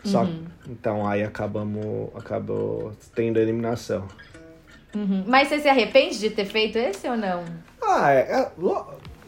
Só 0.05 0.23
Uhum. 0.23 0.45
então 0.69 1.07
aí 1.07 1.23
acabamos 1.23 2.09
acabou 2.15 2.93
tendo 3.15 3.39
eliminação. 3.39 4.07
Uhum. 4.95 5.25
Mas 5.27 5.49
você 5.49 5.59
se 5.59 5.69
arrepende 5.69 6.19
de 6.19 6.31
ter 6.31 6.45
feito 6.47 6.79
esse 6.79 7.09
ou 7.09 7.17
não? 7.17 7.45
Ah, 7.83 8.13
é, 8.13 8.21
é 8.21 8.53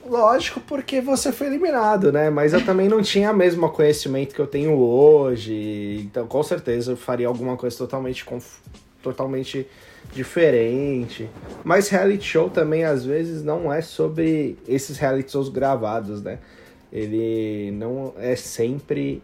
lógico 0.07 0.61
porque 0.61 1.00
você 1.00 1.31
foi 1.33 1.47
eliminado, 1.49 2.11
né? 2.11 2.31
Mas 2.31 2.53
eu 2.53 2.65
também 2.65 2.89
não 2.89 3.03
tinha 3.03 3.31
o 3.31 3.37
mesmo 3.37 3.69
conhecimento 3.71 4.35
que 4.35 4.41
eu 4.41 4.47
tenho 4.47 4.77
hoje. 4.77 6.00
Então, 6.05 6.27
com 6.27 6.43
certeza, 6.43 6.93
eu 6.93 6.97
faria 6.97 7.29
alguma 7.29 7.57
coisa 7.57 7.77
totalmente, 7.77 8.25
totalmente 9.03 9.67
diferente. 10.12 11.29
Mas 11.62 11.89
reality 11.89 12.25
show 12.25 12.50
também, 12.50 12.85
às 12.85 13.05
vezes, 13.05 13.43
não 13.45 13.73
é 13.73 13.83
sobre 13.83 14.59
esses 14.67 14.99
reality 14.99 15.31
shows 15.31 15.49
gravados, 15.49 16.23
né? 16.23 16.39
Ele 16.93 17.71
não 17.73 18.12
é 18.19 18.35
sempre 18.35 19.23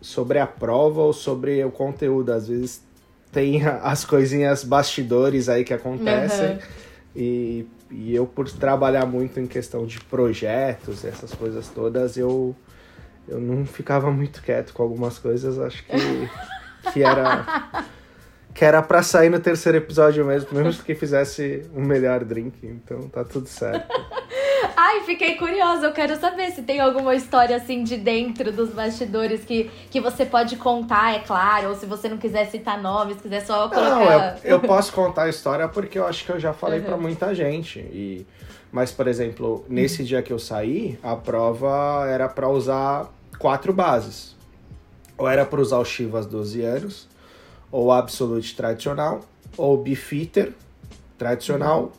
sobre 0.00 0.38
a 0.38 0.46
prova 0.46 1.00
ou 1.00 1.12
sobre 1.12 1.64
o 1.64 1.70
conteúdo. 1.70 2.32
Às 2.32 2.48
vezes 2.48 2.82
tem 3.32 3.64
as 3.64 4.04
coisinhas 4.04 4.64
bastidores 4.64 5.48
aí 5.48 5.64
que 5.64 5.74
acontecem. 5.74 6.52
Uhum. 6.52 6.58
E, 7.14 7.66
e 7.90 8.14
eu, 8.14 8.26
por 8.26 8.50
trabalhar 8.50 9.06
muito 9.06 9.40
em 9.40 9.46
questão 9.46 9.86
de 9.86 10.00
projetos, 10.00 11.04
essas 11.04 11.32
coisas 11.34 11.68
todas, 11.68 12.16
eu, 12.16 12.54
eu 13.28 13.40
não 13.40 13.66
ficava 13.66 14.10
muito 14.10 14.42
quieto 14.42 14.72
com 14.72 14.82
algumas 14.82 15.18
coisas. 15.18 15.58
Acho 15.58 15.84
que, 15.84 16.92
que 16.92 17.02
era. 17.02 17.84
Que 18.52 18.64
era 18.64 18.82
pra 18.82 19.00
sair 19.00 19.30
no 19.30 19.38
terceiro 19.38 19.78
episódio 19.78 20.24
mesmo, 20.24 20.48
mesmo 20.52 20.82
que 20.82 20.94
fizesse 20.94 21.62
um 21.72 21.82
melhor 21.82 22.24
drink. 22.24 22.66
Então 22.66 23.08
tá 23.08 23.24
tudo 23.24 23.46
certo. 23.46 23.86
Ai, 24.76 25.00
fiquei 25.02 25.34
curiosa. 25.36 25.86
Eu 25.86 25.92
quero 25.92 26.18
saber 26.18 26.50
se 26.52 26.62
tem 26.62 26.80
alguma 26.80 27.14
história 27.14 27.56
assim 27.56 27.82
de 27.84 27.96
dentro 27.96 28.52
dos 28.52 28.70
bastidores 28.70 29.44
que, 29.44 29.70
que 29.90 30.00
você 30.00 30.24
pode 30.26 30.56
contar, 30.56 31.14
é 31.14 31.18
claro. 31.20 31.68
Ou 31.70 31.74
se 31.74 31.86
você 31.86 32.08
não 32.08 32.18
quiser 32.18 32.46
citar 32.50 32.80
nomes, 32.80 33.20
quiser 33.20 33.40
só 33.40 33.68
colocar. 33.68 33.90
Não, 33.90 34.02
eu, 34.12 34.20
eu 34.44 34.60
posso 34.66 34.92
contar 34.92 35.24
a 35.24 35.28
história 35.28 35.68
porque 35.68 35.98
eu 35.98 36.06
acho 36.06 36.24
que 36.24 36.32
eu 36.32 36.40
já 36.40 36.52
falei 36.52 36.80
Uhum. 36.80 36.84
pra 36.86 36.96
muita 36.96 37.34
gente. 37.34 37.78
E, 37.80 38.26
mas, 38.72 38.90
por 38.92 39.06
exemplo, 39.08 39.64
nesse 39.68 40.04
dia 40.04 40.22
que 40.22 40.32
eu 40.32 40.38
saí, 40.38 40.98
a 41.02 41.16
prova 41.16 42.06
era 42.08 42.28
pra 42.28 42.48
usar 42.48 43.08
quatro 43.38 43.72
bases. 43.72 44.36
Ou 45.18 45.28
era 45.28 45.44
pra 45.44 45.60
usar 45.60 45.78
o 45.78 45.84
Chivas 45.84 46.24
12 46.26 46.62
anos, 46.62 47.08
ou 47.70 47.92
Absolute 47.92 48.56
tradicional, 48.56 49.20
ou 49.56 49.74
o 49.74 49.76
Beefeater 49.76 50.52
tradicional, 51.18 51.92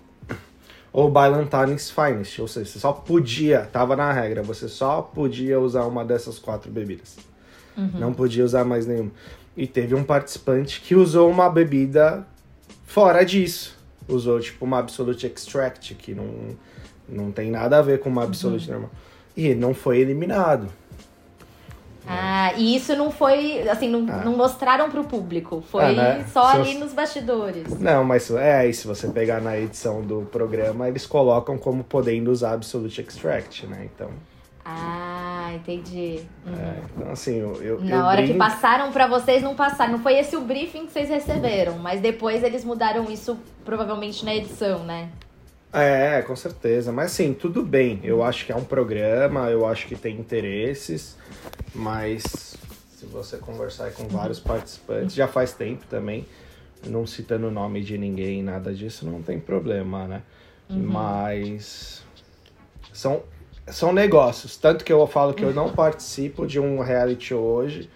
ou 0.93 1.09
Bailantanes 1.09 1.89
Finest. 1.89 2.39
Ou 2.39 2.47
seja, 2.47 2.69
você 2.69 2.79
só 2.79 2.91
podia, 2.91 3.61
tava 3.71 3.95
na 3.95 4.11
regra, 4.11 4.43
você 4.43 4.67
só 4.67 5.01
podia 5.01 5.59
usar 5.59 5.85
uma 5.85 6.03
dessas 6.03 6.39
quatro 6.39 6.71
bebidas. 6.71 7.17
Não 7.99 8.13
podia 8.13 8.43
usar 8.43 8.65
mais 8.65 8.85
nenhuma. 8.85 9.11
E 9.55 9.67
teve 9.67 9.95
um 9.95 10.03
participante 10.03 10.81
que 10.81 10.95
usou 10.95 11.29
uma 11.29 11.49
bebida 11.49 12.25
fora 12.85 13.23
disso. 13.23 13.77
Usou 14.07 14.39
tipo 14.39 14.65
uma 14.65 14.79
Absolute 14.79 15.25
Extract, 15.27 15.95
que 15.95 16.13
não, 16.13 16.27
não 17.07 17.31
tem 17.31 17.49
nada 17.49 17.79
a 17.79 17.81
ver 17.81 17.99
com 17.99 18.09
uma 18.09 18.23
Absolute 18.23 18.69
normal. 18.69 18.91
E 19.35 19.47
ele 19.47 19.59
não 19.59 19.73
foi 19.73 19.99
eliminado. 19.99 20.67
Ah, 22.07 22.53
e 22.57 22.75
isso 22.75 22.95
não 22.95 23.11
foi, 23.11 23.67
assim, 23.69 23.87
não, 23.87 24.05
Ah. 24.11 24.23
não 24.25 24.35
mostraram 24.35 24.89
pro 24.89 25.03
público. 25.03 25.63
Foi 25.69 25.83
Ah, 25.83 25.91
né? 25.91 26.25
só 26.33 26.51
Se 26.51 26.57
ali 26.57 26.73
eu- 26.73 26.79
nos 26.79 26.93
bastidores. 26.93 27.79
Não, 27.79 28.03
mas 28.03 28.29
é, 28.31 28.67
e 28.67 28.73
se 28.73 28.87
você 28.87 29.07
pegar 29.07 29.39
na 29.39 29.57
edição 29.57 30.01
do 30.01 30.21
programa, 30.31 30.87
eles 30.87 31.05
colocam 31.05 31.57
como 31.57 31.83
podendo 31.83 32.31
usar 32.31 32.53
Absolute 32.53 33.01
Extract, 33.01 33.67
né? 33.67 33.87
Então, 33.93 34.09
Ah, 34.63 35.51
entendi. 35.55 36.21
Uhum. 36.45 36.53
é, 36.53 36.75
então 36.95 37.11
assim, 37.11 37.35
eu, 37.39 37.55
eu, 37.61 37.79
eu 37.79 37.81
Na 37.83 38.07
hora 38.07 38.17
que 38.21 38.27
brinco- 38.33 38.39
passaram 38.39 38.91
pra 38.91 39.07
vocês, 39.07 39.41
não 39.41 39.55
passaram. 39.55 39.93
Não 39.93 39.99
foi 39.99 40.17
esse 40.19 40.35
o 40.35 40.41
briefing 40.41 40.85
que 40.85 40.91
vocês 40.91 41.09
receberam, 41.09 41.77
mas 41.79 41.99
depois 41.99 42.43
eles 42.43 42.63
mudaram 42.63 43.05
isso 43.11 43.37
provavelmente 43.65 44.23
na 44.23 44.35
edição, 44.35 44.79
né? 44.83 45.09
É, 45.73 46.21
com 46.23 46.35
certeza. 46.35 46.91
Mas 46.91 47.13
assim, 47.13 47.33
tudo 47.33 47.63
bem. 47.63 47.99
Eu 48.03 48.23
acho 48.23 48.45
que 48.45 48.51
é 48.51 48.55
um 48.55 48.63
programa, 48.63 49.49
eu 49.49 49.65
acho 49.65 49.87
que 49.87 49.95
tem 49.95 50.17
interesses, 50.17 51.17
mas 51.73 52.57
se 52.95 53.05
você 53.05 53.37
conversar 53.37 53.91
com 53.91 54.07
vários 54.07 54.39
participantes, 54.39 55.15
já 55.15 55.27
faz 55.27 55.53
tempo 55.53 55.85
também, 55.89 56.25
não 56.85 57.07
citando 57.07 57.47
o 57.47 57.51
nome 57.51 57.81
de 57.81 57.97
ninguém, 57.97 58.43
nada 58.43 58.73
disso, 58.73 59.05
não 59.05 59.21
tem 59.21 59.39
problema, 59.39 60.07
né? 60.07 60.21
Mas 60.69 62.03
são, 62.93 63.23
são 63.67 63.91
negócios. 63.91 64.55
Tanto 64.57 64.85
que 64.85 64.91
eu 64.91 65.05
falo 65.07 65.33
que 65.33 65.43
eu 65.43 65.53
não 65.53 65.71
participo 65.71 66.45
de 66.45 66.59
um 66.59 66.79
reality 66.79 67.33
hoje 67.33 67.89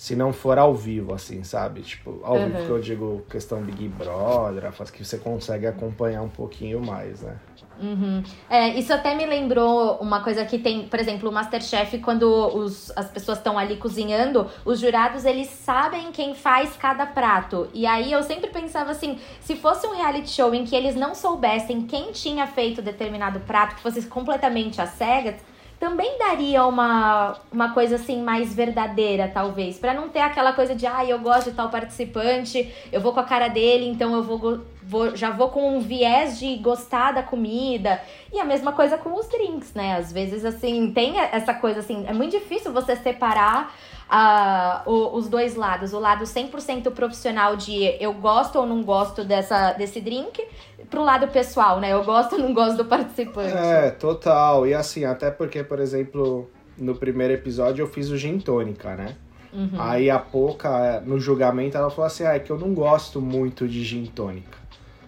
se 0.00 0.16
não 0.16 0.32
for 0.32 0.58
ao 0.58 0.74
vivo, 0.74 1.12
assim, 1.12 1.44
sabe? 1.44 1.82
Tipo, 1.82 2.20
ao 2.24 2.38
vivo 2.38 2.56
Uhum. 2.58 2.64
que 2.64 2.70
eu 2.70 2.80
digo 2.80 3.22
questão 3.28 3.60
Big 3.60 3.86
Brother, 3.86 4.72
faz 4.72 4.90
que 4.90 5.04
você 5.04 5.18
consegue 5.18 5.66
acompanhar 5.66 6.22
um 6.22 6.28
pouquinho 6.30 6.80
mais, 6.80 7.20
né? 7.20 7.36
Uhum. 7.78 8.22
É, 8.48 8.70
isso 8.78 8.94
até 8.94 9.14
me 9.14 9.26
lembrou 9.26 9.98
uma 10.00 10.22
coisa 10.22 10.42
que 10.46 10.58
tem, 10.58 10.88
por 10.88 10.98
exemplo, 10.98 11.28
o 11.28 11.32
Masterchef, 11.32 11.98
quando 11.98 12.24
os, 12.24 12.90
as 12.96 13.10
pessoas 13.10 13.36
estão 13.36 13.58
ali 13.58 13.76
cozinhando, 13.76 14.46
os 14.64 14.80
jurados, 14.80 15.26
eles 15.26 15.48
sabem 15.48 16.10
quem 16.12 16.34
faz 16.34 16.74
cada 16.78 17.04
prato. 17.04 17.68
E 17.74 17.84
aí 17.84 18.10
eu 18.10 18.22
sempre 18.22 18.48
pensava 18.48 18.92
assim, 18.92 19.18
se 19.42 19.54
fosse 19.54 19.86
um 19.86 19.94
reality 19.94 20.30
show 20.30 20.54
em 20.54 20.64
que 20.64 20.74
eles 20.74 20.94
não 20.94 21.14
soubessem 21.14 21.82
quem 21.82 22.10
tinha 22.10 22.46
feito 22.46 22.80
determinado 22.80 23.38
prato, 23.40 23.74
que 23.76 23.82
fosse 23.82 24.00
completamente 24.06 24.80
às 24.80 24.92
cegas, 24.92 25.34
também 25.80 26.18
daria 26.18 26.64
uma, 26.66 27.38
uma 27.50 27.72
coisa 27.72 27.96
assim 27.96 28.22
mais 28.22 28.54
verdadeira, 28.54 29.30
talvez. 29.32 29.78
Pra 29.78 29.94
não 29.94 30.10
ter 30.10 30.20
aquela 30.20 30.52
coisa 30.52 30.74
de, 30.74 30.86
ah, 30.86 31.04
eu 31.04 31.18
gosto 31.18 31.50
de 31.50 31.56
tal 31.56 31.70
participante, 31.70 32.70
eu 32.92 33.00
vou 33.00 33.12
com 33.14 33.20
a 33.20 33.24
cara 33.24 33.48
dele, 33.48 33.88
então 33.88 34.14
eu 34.14 34.22
vou, 34.22 34.60
vou- 34.82 35.16
já 35.16 35.30
vou 35.30 35.48
com 35.48 35.76
um 35.76 35.80
viés 35.80 36.38
de 36.38 36.54
gostar 36.56 37.12
da 37.12 37.22
comida. 37.22 38.00
E 38.32 38.38
a 38.38 38.44
mesma 38.44 38.72
coisa 38.72 38.98
com 38.98 39.14
os 39.18 39.26
drinks, 39.28 39.72
né? 39.74 39.96
Às 39.96 40.12
vezes, 40.12 40.44
assim, 40.44 40.92
tem 40.92 41.18
essa 41.18 41.54
coisa 41.54 41.80
assim, 41.80 42.04
é 42.06 42.12
muito 42.12 42.32
difícil 42.38 42.72
você 42.72 42.94
separar 42.94 43.74
ah, 44.12 44.82
o- 44.86 45.16
os 45.16 45.28
dois 45.28 45.54
lados. 45.54 45.92
O 45.92 46.00
lado 46.00 46.26
100% 46.26 46.90
profissional 46.90 47.54
de 47.56 47.96
eu 48.00 48.12
gosto 48.12 48.58
ou 48.58 48.66
não 48.66 48.82
gosto 48.82 49.22
dessa, 49.24 49.72
desse 49.74 50.00
drink, 50.00 50.44
pro 50.90 51.02
lado 51.02 51.28
pessoal, 51.28 51.78
né? 51.80 51.92
Eu 51.92 52.02
gosto 52.04 52.34
ou 52.34 52.38
não 52.40 52.52
gosto 52.52 52.76
do 52.78 52.84
participante. 52.84 53.56
É, 53.56 53.90
total. 53.90 54.66
E 54.66 54.74
assim, 54.74 55.04
até 55.04 55.30
porque, 55.30 55.62
por 55.62 55.78
exemplo, 55.78 56.50
no 56.76 56.94
primeiro 56.94 57.32
episódio 57.32 57.82
eu 57.82 57.86
fiz 57.86 58.10
o 58.10 58.16
gin 58.16 58.38
tônica, 58.38 58.94
né? 58.96 59.16
Uhum. 59.52 59.70
Aí 59.80 60.10
a 60.10 60.18
Poca, 60.18 61.00
no 61.06 61.18
julgamento, 61.18 61.76
ela 61.76 61.90
falou 61.90 62.06
assim, 62.06 62.24
ah, 62.24 62.34
é 62.34 62.38
que 62.38 62.50
eu 62.50 62.58
não 62.58 62.72
gosto 62.74 63.20
muito 63.20 63.66
de 63.66 63.82
gin 63.84 64.06
tônica. 64.06 64.58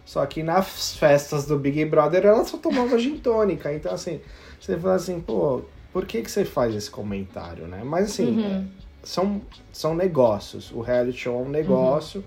Só 0.05 0.25
que 0.27 0.43
nas 0.43 0.97
festas 0.97 1.47
do 1.47 1.59
Big 1.59 1.85
Brother 1.85 2.27
ela 2.27 2.45
só 2.45 2.57
tomava 2.59 2.99
gin 2.99 3.17
tônica. 3.19 3.73
Então, 3.73 3.93
assim, 3.93 4.21
você 4.61 4.77
fala 4.77 4.95
assim, 4.95 5.21
pô, 5.21 5.63
por 5.93 6.07
que, 6.07 6.23
que 6.23 6.31
você 6.31 6.45
faz 6.45 6.75
esse 6.75 6.91
comentário, 6.91 7.67
né? 7.67 7.83
Mas 7.85 8.11
assim, 8.11 8.37
Uhum. 8.39 8.45
é, 8.45 8.63
são, 9.03 9.41
são 9.73 9.95
negócios. 9.95 10.71
O 10.73 10.81
reality 10.81 11.19
show 11.19 11.39
é 11.41 11.43
um 11.47 11.49
negócio 11.51 12.25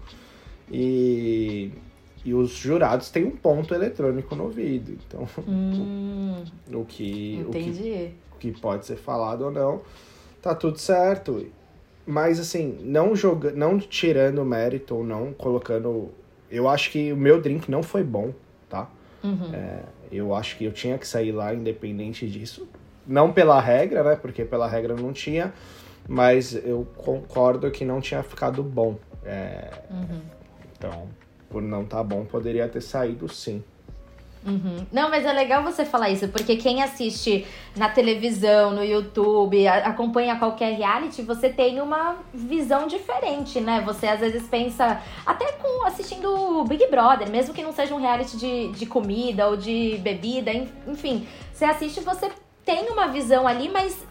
e, 0.72 1.72
e 2.26 2.34
os 2.34 2.50
jurados 2.52 3.10
têm 3.10 3.24
um 3.24 3.32
ponto 3.32 3.74
eletrônico 3.74 4.36
no 4.36 4.46
ouvido. 4.46 4.98
Então, 5.08 5.28
Hum, 5.48 6.44
o 6.74 6.84
que, 6.84 7.46
o 7.48 7.52
que 7.52 7.60
entendi. 7.60 8.10
o 8.34 8.38
que 8.40 8.52
pode 8.52 8.86
ser 8.86 8.96
falado 8.98 9.44
ou 9.46 9.52
não, 9.52 9.82
tá 10.42 10.54
tudo 10.56 10.78
certo. 10.80 11.46
Mas 12.06 12.40
assim, 12.40 12.78
não 12.84 13.16
joga, 13.16 13.52
não 13.52 13.80
tirando 13.80 14.44
mérito 14.44 14.96
ou 14.96 15.04
não 15.04 15.32
colocando, 15.34 16.10
eu 16.52 16.68
acho 16.68 16.92
que 16.92 17.12
o 17.14 17.18
meu 17.18 17.42
drink 17.42 17.70
não 17.72 17.82
foi 17.82 18.04
bom, 18.04 18.32
tá? 18.70 18.90
Uhum. 19.24 19.52
Eu 20.12 20.36
acho 20.36 20.56
que 20.58 20.66
eu 20.66 20.72
tinha 20.72 20.98
que 21.00 21.08
sair 21.08 21.32
lá 21.32 21.54
independente 21.54 22.28
disso. 22.30 22.68
Não 23.08 23.32
pela 23.34 23.60
regra, 23.60 24.04
né? 24.04 24.16
Porque 24.16 24.46
pela 24.46 24.68
regra 24.68 24.96
não 24.96 25.12
tinha, 25.14 25.52
mas 26.08 26.54
eu 26.54 26.88
concordo 26.98 27.72
que 27.72 27.84
não 27.84 28.00
tinha 28.02 28.22
ficado 28.22 28.62
bom. 28.64 28.98
É, 29.24 29.72
Uhum. 29.90 30.22
Então, 30.78 31.08
por 31.56 31.62
não 31.62 31.86
tá 31.86 32.04
bom, 32.04 32.26
poderia 32.26 32.68
ter 32.68 32.82
saído 32.82 33.30
sim. 33.30 33.64
Uhum. 34.46 34.86
Não, 34.92 35.10
mas 35.10 35.26
é 35.26 35.32
legal 35.32 35.64
você 35.64 35.86
falar 35.86 36.10
isso, 36.10 36.28
porque 36.28 36.58
quem 36.58 36.84
assiste 36.84 37.48
na 37.78 37.88
televisão, 37.88 38.72
no 38.72 38.84
YouTube, 38.84 39.66
a- 39.66 39.78
acompanha 39.88 40.36
qualquer 40.38 40.74
reality, 40.76 41.22
você 41.22 41.48
tem 41.48 41.80
uma 41.80 42.18
visão 42.34 42.88
diferente, 42.88 43.62
né? 43.62 43.82
Você 43.86 44.06
às 44.06 44.20
vezes 44.20 44.44
pensa, 44.50 45.02
até 45.26 45.54
com 45.54 45.86
assistindo 45.88 46.66
Big 46.66 46.86
Brother, 46.88 47.30
mesmo 47.32 47.54
que 47.54 47.64
não 47.64 47.72
seja 47.72 47.96
um 47.96 48.02
reality 48.02 48.36
de, 48.36 48.68
de 48.74 48.86
comida 48.86 49.48
ou 49.48 49.56
de 49.56 49.98
bebida, 50.04 50.52
en- 50.52 50.68
enfim, 50.86 51.26
você 51.54 51.64
assiste, 51.64 52.02
você 52.02 52.30
tem 52.66 52.90
uma 52.90 53.08
visão 53.08 53.48
ali, 53.48 53.70
mas 53.70 54.06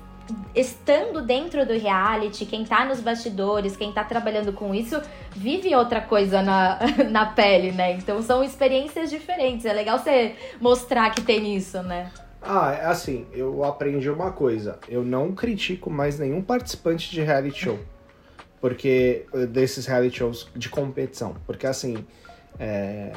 estando 0.54 1.20
dentro 1.22 1.66
do 1.66 1.72
reality, 1.72 2.46
quem 2.46 2.64
tá 2.64 2.84
nos 2.84 3.00
bastidores, 3.00 3.76
quem 3.76 3.92
tá 3.92 4.04
trabalhando 4.04 4.52
com 4.52 4.74
isso, 4.74 5.00
vive 5.32 5.74
outra 5.74 6.00
coisa 6.00 6.42
na, 6.42 6.78
na 7.10 7.26
pele, 7.26 7.72
né? 7.72 7.92
Então 7.92 8.22
são 8.22 8.42
experiências 8.42 9.10
diferentes. 9.10 9.66
É 9.66 9.72
legal 9.72 9.98
você 9.98 10.34
mostrar 10.60 11.10
que 11.10 11.20
tem 11.20 11.56
isso, 11.56 11.82
né? 11.82 12.10
Ah, 12.40 12.76
é 12.78 12.84
assim, 12.84 13.26
eu 13.32 13.64
aprendi 13.64 14.10
uma 14.10 14.30
coisa. 14.30 14.78
Eu 14.88 15.02
não 15.02 15.32
critico 15.32 15.88
mais 15.90 16.18
nenhum 16.18 16.42
participante 16.42 17.10
de 17.10 17.22
reality 17.22 17.58
show. 17.58 17.78
Porque. 18.60 19.24
Desses 19.48 19.86
reality 19.86 20.18
shows 20.18 20.48
de 20.54 20.68
competição. 20.68 21.36
Porque 21.46 21.66
assim. 21.66 22.04
É, 22.58 23.12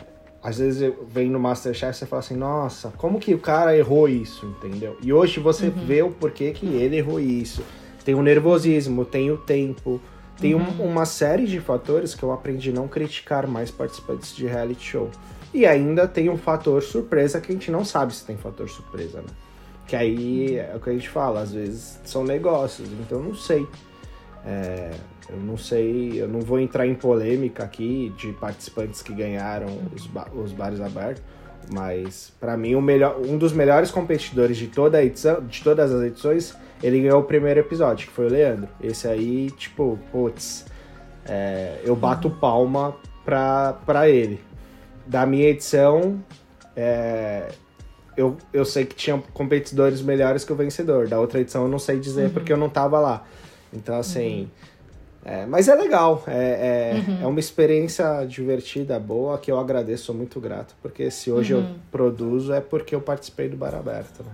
às 0.47 0.60
vezes 0.60 0.93
vem 1.10 1.29
no 1.29 1.38
Masterchef 1.38 1.91
e 1.91 1.99
você 1.99 2.05
fala 2.05 2.21
assim, 2.21 2.38
nossa, 2.38 2.93
como 2.97 3.19
que 3.19 3.33
o 3.33 3.38
cara 3.38 3.75
errou 3.75 4.07
isso, 4.07 4.45
entendeu? 4.45 4.95
E 5.03 5.12
hoje 5.12 5.41
você 5.41 5.65
uhum. 5.67 5.86
vê 5.86 6.01
o 6.01 6.10
porquê 6.10 6.53
que 6.53 6.65
ele 6.65 6.95
errou 6.95 7.19
isso. 7.19 7.62
Tem 8.05 8.15
o 8.15 8.21
nervosismo, 8.21 9.03
tem 9.03 9.29
o 9.29 9.36
tempo, 9.36 9.99
tem 10.39 10.55
uhum. 10.55 10.62
um, 10.79 10.86
uma 10.86 11.05
série 11.05 11.45
de 11.45 11.60
fatores 11.60 12.15
que 12.15 12.23
eu 12.23 12.31
aprendi 12.31 12.69
a 12.69 12.73
não 12.73 12.88
criticar 12.88 13.45
mais 13.45 13.69
participantes 13.69 14.33
de 14.33 14.47
reality 14.47 14.86
show. 14.86 15.12
E 15.53 15.65
ainda 15.65 16.07
tem 16.07 16.29
um 16.29 16.38
fator 16.38 16.81
surpresa 16.81 17.41
que 17.41 17.51
a 17.51 17.53
gente 17.53 17.69
não 17.69 17.83
sabe 17.83 18.15
se 18.15 18.23
tem 18.23 18.38
fator 18.38 18.69
surpresa, 18.69 19.17
né? 19.17 19.27
Que 19.86 19.97
aí 19.97 20.55
é 20.55 20.73
o 20.77 20.79
que 20.79 20.89
a 20.89 20.93
gente 20.93 21.10
fala, 21.10 21.41
às 21.41 21.51
vezes 21.51 21.99
são 22.05 22.23
negócios, 22.23 22.88
então 22.93 23.17
eu 23.17 23.23
não 23.25 23.36
sei. 23.36 23.67
É, 24.45 24.91
eu 25.30 25.38
não 25.38 25.58
sei, 25.58 26.22
eu 26.22 26.28
não 26.28 26.40
vou 26.40 26.60
entrar 26.60 26.88
em 26.88 26.96
polêmica 26.96 27.63
aqui 27.63 28.13
de 28.18 28.32
participantes 28.34 29.02
que 29.02 29.13
ganharam 29.13 29.68
os, 29.94 30.08
ba 30.08 30.28
os 30.34 30.52
bares 30.52 30.80
abertos, 30.80 31.22
mas 31.72 32.32
para 32.40 32.56
mim 32.56 32.76
o 32.76 32.82
melhor, 32.82 33.20
um 33.20 33.38
dos 33.38 33.52
melhores 33.52 33.92
competidores 33.92 34.58
de 34.58 34.68
toda 34.68 34.98
a 35.00 35.04
edição, 35.04 35.42
de 35.46 35.62
todas 35.62 35.92
as 35.92 36.02
edições, 36.04 36.56
ele 36.82 37.02
ganhou 37.02 37.20
o 37.20 37.24
primeiro 37.24 37.60
episódio, 37.60 38.08
que 38.08 38.13
foi 38.13 38.28
o 38.28 38.30
Leandro. 38.30 38.70
Esse 38.82 39.08
aí, 39.08 39.52
tipo, 39.52 40.00
putz, 40.12 40.66
é, 41.26 41.82
eu 41.84 41.96
bato 41.96 42.30
palma 42.30 42.96
pra, 43.26 43.74
pra 43.86 44.10
ele 44.10 44.40
da 45.08 45.26
minha 45.26 45.48
edição, 45.48 46.22
é, 46.76 47.50
eu, 48.16 48.38
eu 48.52 48.66
sei 48.66 48.86
que 48.86 48.96
tinha 48.96 49.22
competidores 49.34 50.02
melhores 50.02 50.44
que 50.44 50.52
o 50.52 50.56
vencedor. 50.56 51.08
Da 51.08 51.20
outra 51.20 51.40
edição 51.40 51.63
eu 51.63 51.70
não 51.70 51.80
sei 51.80 52.00
dizer 52.00 52.26
uhum. 52.26 52.34
porque 52.34 52.52
eu 52.52 52.58
não 52.58 52.70
tava 52.70 53.00
lá. 53.00 53.26
Então, 53.74 53.98
assim. 53.98 54.42
Uhum. 54.42 54.48
É, 55.28 55.46
mas 55.46 55.68
é 55.68 55.76
legal, 55.76 56.24
é, 56.26 56.32
é, 56.32 56.94
uhum. 56.96 57.24
é, 57.24 57.28
uma 57.28 57.40
experiência 57.40 58.24
divertida, 58.26 58.98
boa, 58.98 59.38
que 59.38 59.52
eu 59.52 59.60
agradeço, 59.60 60.06
sou 60.06 60.16
muito 60.16 60.40
grato, 60.40 60.74
porque 60.82 61.12
se 61.12 61.30
hoje 61.30 61.52
eu 61.52 61.60
uhum. 61.60 61.76
produzo 61.92 62.54
é 62.54 62.62
porque 62.62 62.96
eu 62.96 63.02
participei 63.02 63.50
do 63.50 63.58
Bar 63.58 63.76
Aberto. 63.76 64.24
Né? 64.24 64.32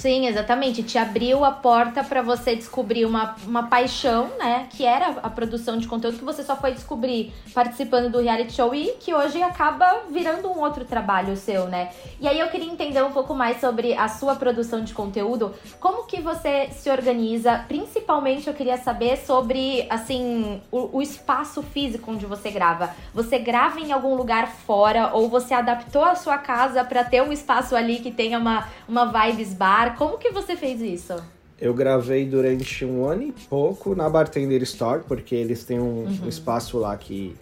Sim, 0.00 0.26
exatamente. 0.26 0.82
Te 0.82 0.96
abriu 0.96 1.44
a 1.44 1.52
porta 1.52 2.02
para 2.02 2.22
você 2.22 2.56
descobrir 2.56 3.04
uma, 3.04 3.36
uma 3.46 3.64
paixão, 3.64 4.30
né? 4.38 4.66
Que 4.70 4.86
era 4.86 5.08
a 5.22 5.28
produção 5.28 5.76
de 5.76 5.86
conteúdo 5.86 6.16
que 6.16 6.24
você 6.24 6.42
só 6.42 6.56
foi 6.56 6.72
descobrir 6.72 7.34
participando 7.52 8.10
do 8.10 8.18
reality 8.18 8.54
show 8.54 8.74
e 8.74 8.92
que 8.98 9.12
hoje 9.12 9.42
acaba 9.42 10.04
virando 10.10 10.48
um 10.48 10.60
outro 10.60 10.86
trabalho 10.86 11.36
seu, 11.36 11.66
né? 11.66 11.90
E 12.18 12.26
aí 12.26 12.40
eu 12.40 12.48
queria 12.48 12.72
entender 12.72 13.02
um 13.02 13.12
pouco 13.12 13.34
mais 13.34 13.60
sobre 13.60 13.92
a 13.92 14.08
sua 14.08 14.34
produção 14.36 14.82
de 14.82 14.94
conteúdo. 14.94 15.54
Como 15.78 16.06
que 16.06 16.18
você 16.18 16.70
se 16.70 16.88
organiza? 16.88 17.62
Principalmente 17.68 18.48
eu 18.48 18.54
queria 18.54 18.78
saber 18.78 19.18
sobre, 19.18 19.86
assim, 19.90 20.62
o, 20.72 20.96
o 20.96 21.02
espaço 21.02 21.62
físico 21.62 22.10
onde 22.10 22.24
você 22.24 22.50
grava. 22.50 22.88
Você 23.12 23.38
grava 23.38 23.78
em 23.78 23.92
algum 23.92 24.14
lugar 24.14 24.48
fora 24.48 25.10
ou 25.12 25.28
você 25.28 25.52
adaptou 25.52 26.04
a 26.04 26.14
sua 26.14 26.38
casa 26.38 26.82
para 26.84 27.04
ter 27.04 27.22
um 27.22 27.30
espaço 27.30 27.76
ali 27.76 27.98
que 27.98 28.10
tenha 28.10 28.38
uma, 28.38 28.66
uma 28.88 29.04
vibes 29.04 29.52
bar? 29.52 29.89
Como 29.92 30.18
que 30.18 30.30
você 30.30 30.56
fez 30.56 30.80
isso? 30.80 31.14
Eu 31.60 31.74
gravei 31.74 32.24
durante 32.24 32.84
um 32.84 33.04
ano 33.04 33.22
e 33.22 33.32
pouco 33.32 33.94
na 33.94 34.08
Bartender 34.08 34.62
Store, 34.62 35.02
porque 35.06 35.34
eles 35.34 35.62
têm 35.64 35.78
um, 35.78 36.04
uhum. 36.04 36.18
um 36.24 36.28
espaço 36.28 36.78
lá 36.78 36.96
que 36.96 37.36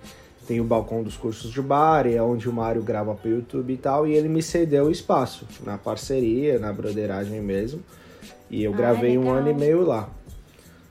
tem 0.47 0.61
o 0.61 0.65
balcão 0.65 1.03
dos 1.03 1.17
cursos 1.17 1.53
de 1.53 1.61
bar, 1.61 2.07
é 2.07 2.21
onde 2.21 2.49
o 2.49 2.53
Mário 2.53 2.83
grava 2.83 3.15
pro 3.15 3.29
YouTube 3.29 3.73
e 3.73 3.77
tal, 3.77 4.07
e 4.07 4.15
ele 4.15 4.29
me 4.29 4.43
cedeu 4.43 4.87
o 4.87 4.91
espaço, 4.91 5.47
na 5.65 5.77
parceria, 5.77 6.59
na 6.59 6.73
broderagem 6.73 7.41
mesmo. 7.41 7.81
E 8.51 8.65
eu 8.65 8.73
ah, 8.73 8.77
gravei 8.77 9.19
um 9.19 9.31
ano 9.31 9.51
e 9.51 9.55
meio 9.55 9.85
lá. 9.85 10.09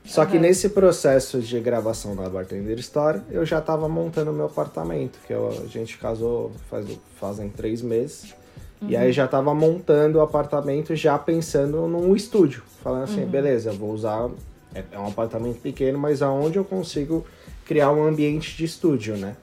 Só 0.04 0.22
uhum. 0.22 0.28
que 0.28 0.38
nesse 0.38 0.70
processo 0.70 1.40
de 1.40 1.60
gravação 1.60 2.14
na 2.14 2.28
Bartender 2.30 2.78
Store, 2.78 3.20
eu 3.30 3.44
já 3.44 3.58
estava 3.58 3.88
montando 3.88 4.32
meu 4.32 4.46
apartamento, 4.46 5.18
que 5.26 5.32
eu, 5.34 5.48
a 5.48 5.66
gente 5.66 5.98
casou 5.98 6.52
faz, 6.70 6.86
fazem 7.20 7.50
três 7.50 7.82
meses. 7.82 8.34
Uhum. 8.80 8.90
E 8.90 8.96
aí 8.96 9.12
já 9.12 9.26
tava 9.26 9.54
montando 9.54 10.18
o 10.18 10.20
apartamento 10.20 10.94
já 10.94 11.18
pensando 11.18 11.86
num 11.86 12.14
estúdio. 12.14 12.62
Falando 12.82 13.04
assim, 13.04 13.22
uhum. 13.22 13.28
beleza, 13.28 13.72
vou 13.72 13.92
usar. 13.92 14.28
É, 14.74 14.84
é, 14.92 14.98
um 14.98 15.06
apartamento 15.06 15.60
pequeno, 15.60 15.98
mas 15.98 16.20
aonde 16.20 16.58
eu 16.58 16.64
consigo 16.64 17.24
criar 17.64 17.90
um 17.90 18.06
ambiente 18.06 18.56
de 18.56 18.64
estúdio, 18.64 19.16
né? 19.16 19.36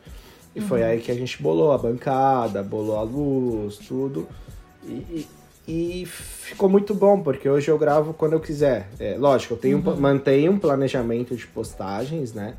E 0.56 0.60
uhum. 0.60 0.68
foi 0.68 0.84
aí 0.84 1.00
que 1.00 1.12
a 1.12 1.16
gente 1.16 1.42
bolou 1.42 1.72
a 1.72 1.78
bancada, 1.78 2.64
bolou 2.64 2.98
a 2.98 3.02
luz, 3.02 3.78
tudo. 3.78 4.28
E, 4.84 5.28
e, 5.68 6.02
e 6.02 6.06
ficou 6.06 6.70
muito 6.70 6.94
bom, 6.94 7.22
porque 7.22 7.50
hoje 7.50 7.70
eu 7.70 7.78
gravo 7.78 8.14
quando 8.14 8.34
eu 8.34 8.40
quiser. 8.40 8.88
É, 9.00 9.18
lógico, 9.18 9.56
eu 9.56 9.58
tenho, 9.58 9.78
uhum. 9.80 9.96
mantenho 9.96 10.52
um 10.52 10.60
planejamento 10.60 11.36
de 11.36 11.46
postagens, 11.48 12.34
né? 12.34 12.56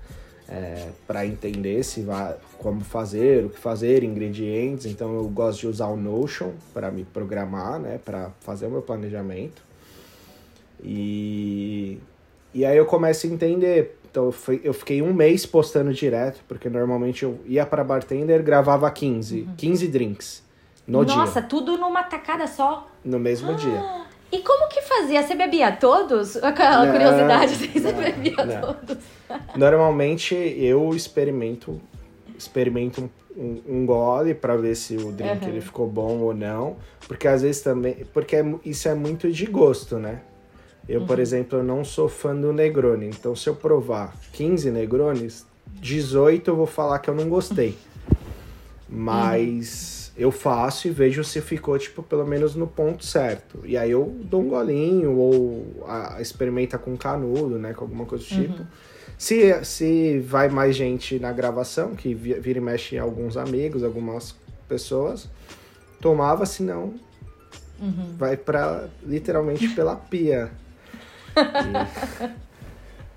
É, 0.48 0.88
para 1.06 1.26
entender 1.26 1.82
se 1.82 2.02
vai, 2.02 2.36
como 2.58 2.80
fazer, 2.80 3.46
o 3.46 3.50
que 3.50 3.58
fazer, 3.58 4.04
ingredientes. 4.04 4.86
Então 4.86 5.14
eu 5.14 5.28
gosto 5.28 5.60
de 5.60 5.66
usar 5.66 5.88
o 5.88 5.96
Notion 5.96 6.52
para 6.72 6.90
me 6.90 7.04
programar, 7.04 7.78
né, 7.78 7.98
para 8.04 8.30
fazer 8.40 8.66
o 8.66 8.70
meu 8.70 8.82
planejamento. 8.82 9.62
E, 10.82 11.98
e 12.54 12.64
aí 12.64 12.76
eu 12.76 12.86
começo 12.86 13.26
a 13.26 13.30
entender. 13.30 13.98
Então 14.10 14.26
eu, 14.26 14.32
fui, 14.32 14.60
eu 14.64 14.72
fiquei 14.72 15.02
um 15.02 15.12
mês 15.12 15.44
postando 15.44 15.92
direto, 15.92 16.40
porque 16.48 16.68
normalmente 16.68 17.24
eu 17.24 17.40
ia 17.46 17.66
para 17.66 17.84
bartender, 17.84 18.42
gravava 18.42 18.90
15, 18.90 19.40
uhum. 19.40 19.54
15 19.56 19.88
drinks 19.88 20.46
no 20.86 21.00
Nossa, 21.00 21.06
dia. 21.06 21.16
Nossa, 21.16 21.42
tudo 21.42 21.76
numa 21.76 22.02
tacada 22.04 22.46
só? 22.46 22.88
No 23.04 23.18
mesmo 23.18 23.50
ah. 23.50 23.54
dia. 23.54 24.05
E 24.32 24.38
como 24.40 24.68
que 24.68 24.82
fazia? 24.82 25.22
Você 25.22 25.34
bebia 25.34 25.72
todos? 25.72 26.36
Aquela 26.42 26.84
não, 26.84 26.92
curiosidade, 26.92 27.52
assim, 27.52 27.68
você 27.68 27.92
bebia 27.92 28.44
não. 28.44 28.60
todos? 28.60 28.98
Normalmente 29.54 30.34
eu 30.34 30.94
experimento 30.94 31.80
experimento 32.36 33.10
um, 33.36 33.60
um 33.66 33.86
gole 33.86 34.34
para 34.34 34.56
ver 34.56 34.74
se 34.74 34.96
o 34.96 35.12
drink 35.12 35.44
uhum. 35.44 35.50
ele 35.50 35.60
ficou 35.60 35.86
bom 35.86 36.18
ou 36.18 36.34
não, 36.34 36.76
porque 37.06 37.26
às 37.26 37.42
vezes 37.42 37.62
também, 37.62 38.06
porque 38.12 38.36
é, 38.36 38.44
isso 38.64 38.88
é 38.88 38.94
muito 38.94 39.30
de 39.30 39.46
gosto, 39.46 39.98
né? 39.98 40.20
Eu, 40.88 41.00
uhum. 41.00 41.06
por 41.06 41.18
exemplo, 41.18 41.58
eu 41.58 41.64
não 41.64 41.84
sou 41.84 42.08
fã 42.08 42.34
do 42.34 42.52
Negroni, 42.52 43.06
então 43.06 43.34
se 43.34 43.48
eu 43.48 43.54
provar 43.54 44.14
15 44.32 44.70
Negronis, 44.70 45.46
18 45.66 46.50
eu 46.50 46.56
vou 46.56 46.66
falar 46.66 46.98
que 46.98 47.10
eu 47.10 47.14
não 47.14 47.28
gostei. 47.28 47.76
Uhum. 48.88 48.96
Eu 50.16 50.30
faço 50.30 50.88
e 50.88 50.90
vejo 50.90 51.22
se 51.22 51.40
ficou, 51.40 51.78
tipo, 51.78 52.02
pelo 52.02 52.26
menos 52.26 52.54
no 52.54 52.66
ponto 52.66 53.04
certo. 53.04 53.60
E 53.64 53.76
aí 53.76 53.90
eu 53.90 54.16
dou 54.24 54.42
um 54.42 54.48
golinho 54.48 55.16
ou 55.16 55.84
a, 55.86 56.20
experimenta 56.20 56.78
com 56.78 56.96
canudo, 56.96 57.58
né? 57.58 57.74
Com 57.74 57.84
alguma 57.84 58.06
coisa 58.06 58.24
do 58.24 58.34
uhum. 58.34 58.42
tipo. 58.42 58.66
Se, 59.18 59.64
se 59.64 60.18
vai 60.20 60.48
mais 60.48 60.74
gente 60.74 61.18
na 61.18 61.32
gravação, 61.32 61.94
que 61.94 62.14
vira 62.14 62.58
e 62.58 62.62
mexe 62.62 62.98
alguns 62.98 63.36
amigos, 63.36 63.82
algumas 63.84 64.34
pessoas, 64.68 65.28
tomava, 66.00 66.44
senão 66.46 66.94
uhum. 67.80 68.14
vai 68.18 68.36
para 68.36 68.88
literalmente 69.04 69.68
pela 69.68 69.96
pia. 69.96 70.50
E... 71.36 72.45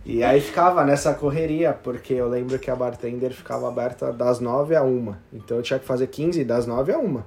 E 0.05 0.23
aí 0.23 0.39
ficava 0.39 0.83
nessa 0.83 1.13
correria, 1.13 1.73
porque 1.73 2.13
eu 2.13 2.27
lembro 2.27 2.57
que 2.57 2.71
a 2.71 2.75
bartender 2.75 3.31
ficava 3.31 3.67
aberta 3.67 4.11
das 4.11 4.39
9 4.39 4.75
a 4.75 4.83
1. 4.83 5.13
Então 5.33 5.57
eu 5.57 5.63
tinha 5.63 5.77
que 5.77 5.85
fazer 5.85 6.07
15 6.07 6.43
das 6.45 6.65
9 6.65 6.93
a 6.93 6.97
1. 6.97 7.21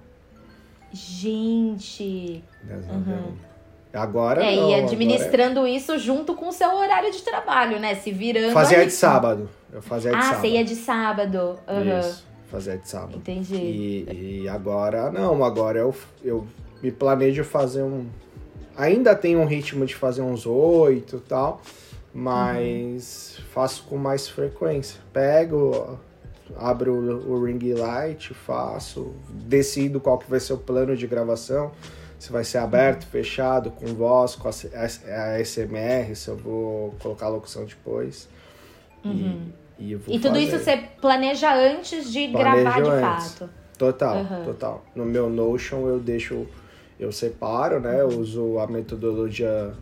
Gente! 0.92 2.42
Das 2.64 2.86
9 2.86 3.10
uhum. 3.10 3.16
a 3.16 3.98
1. 3.98 4.00
Agora. 4.00 4.42
É, 4.42 4.56
não, 4.56 4.70
e 4.70 4.74
administrando 4.74 5.66
é... 5.66 5.70
isso 5.70 5.98
junto 5.98 6.34
com 6.34 6.48
o 6.48 6.52
seu 6.52 6.74
horário 6.74 7.12
de 7.12 7.22
trabalho, 7.22 7.78
né? 7.78 7.94
Se 7.94 8.10
virando. 8.10 8.52
Fazia 8.52 8.84
de 8.84 8.92
sábado. 8.92 9.48
Eu 9.70 9.82
fazia 9.82 10.10
de 10.10 10.16
ah, 10.16 10.22
sábado. 10.22 10.38
Ah, 10.38 10.40
você 10.40 10.48
ia 10.48 10.64
de 10.64 10.74
sábado. 10.74 11.58
Uhum. 11.68 11.98
Isso, 12.00 12.26
fazia 12.50 12.78
de 12.78 12.88
sábado. 12.88 13.18
Entendi. 13.18 13.54
E, 13.54 14.40
e 14.44 14.48
agora, 14.48 15.10
não, 15.10 15.44
agora 15.44 15.78
eu, 15.78 15.94
eu 16.24 16.46
me 16.82 16.90
planejo 16.90 17.44
fazer 17.44 17.82
um. 17.82 18.06
Ainda 18.74 19.14
tenho 19.14 19.40
um 19.40 19.44
ritmo 19.44 19.84
de 19.84 19.94
fazer 19.94 20.22
uns 20.22 20.46
oito 20.46 21.16
e 21.16 21.28
tal 21.28 21.60
mas 22.14 23.38
uhum. 23.38 23.44
faço 23.52 23.84
com 23.84 23.96
mais 23.96 24.28
frequência. 24.28 25.00
Pego, 25.12 25.98
abro 26.56 26.92
o 27.28 27.44
ring 27.44 27.72
light, 27.72 28.34
faço, 28.34 29.14
decido 29.30 30.00
qual 30.00 30.18
que 30.18 30.28
vai 30.28 30.40
ser 30.40 30.52
o 30.52 30.58
plano 30.58 30.96
de 30.96 31.06
gravação, 31.06 31.72
se 32.18 32.30
vai 32.30 32.44
ser 32.44 32.58
aberto, 32.58 33.06
fechado, 33.06 33.70
com 33.70 33.86
voz, 33.94 34.34
com 34.34 34.48
a, 34.48 34.50
a, 34.50 35.44
SMR, 35.44 36.14
se 36.14 36.28
eu 36.28 36.36
vou 36.36 36.94
colocar 37.00 37.26
a 37.26 37.30
locução 37.30 37.64
depois. 37.64 38.28
Uhum. 39.04 39.50
E, 39.78 39.92
e, 39.92 39.94
e 39.94 39.98
tudo 40.20 40.34
fazer. 40.34 40.40
isso 40.40 40.58
você 40.58 40.76
planeja 41.00 41.54
antes 41.54 42.12
de 42.12 42.28
Planejo 42.28 42.62
gravar 42.62 42.80
de 42.80 42.90
antes. 42.90 43.32
fato. 43.32 43.50
Total, 43.76 44.18
uhum. 44.18 44.44
total. 44.44 44.84
No 44.94 45.04
meu 45.04 45.28
Notion 45.28 45.88
eu 45.88 45.98
deixo, 45.98 46.46
eu 47.00 47.10
separo, 47.10 47.80
né? 47.80 48.00
Eu 48.00 48.08
uso 48.08 48.58
a 48.60 48.66
metodologia 48.68 49.74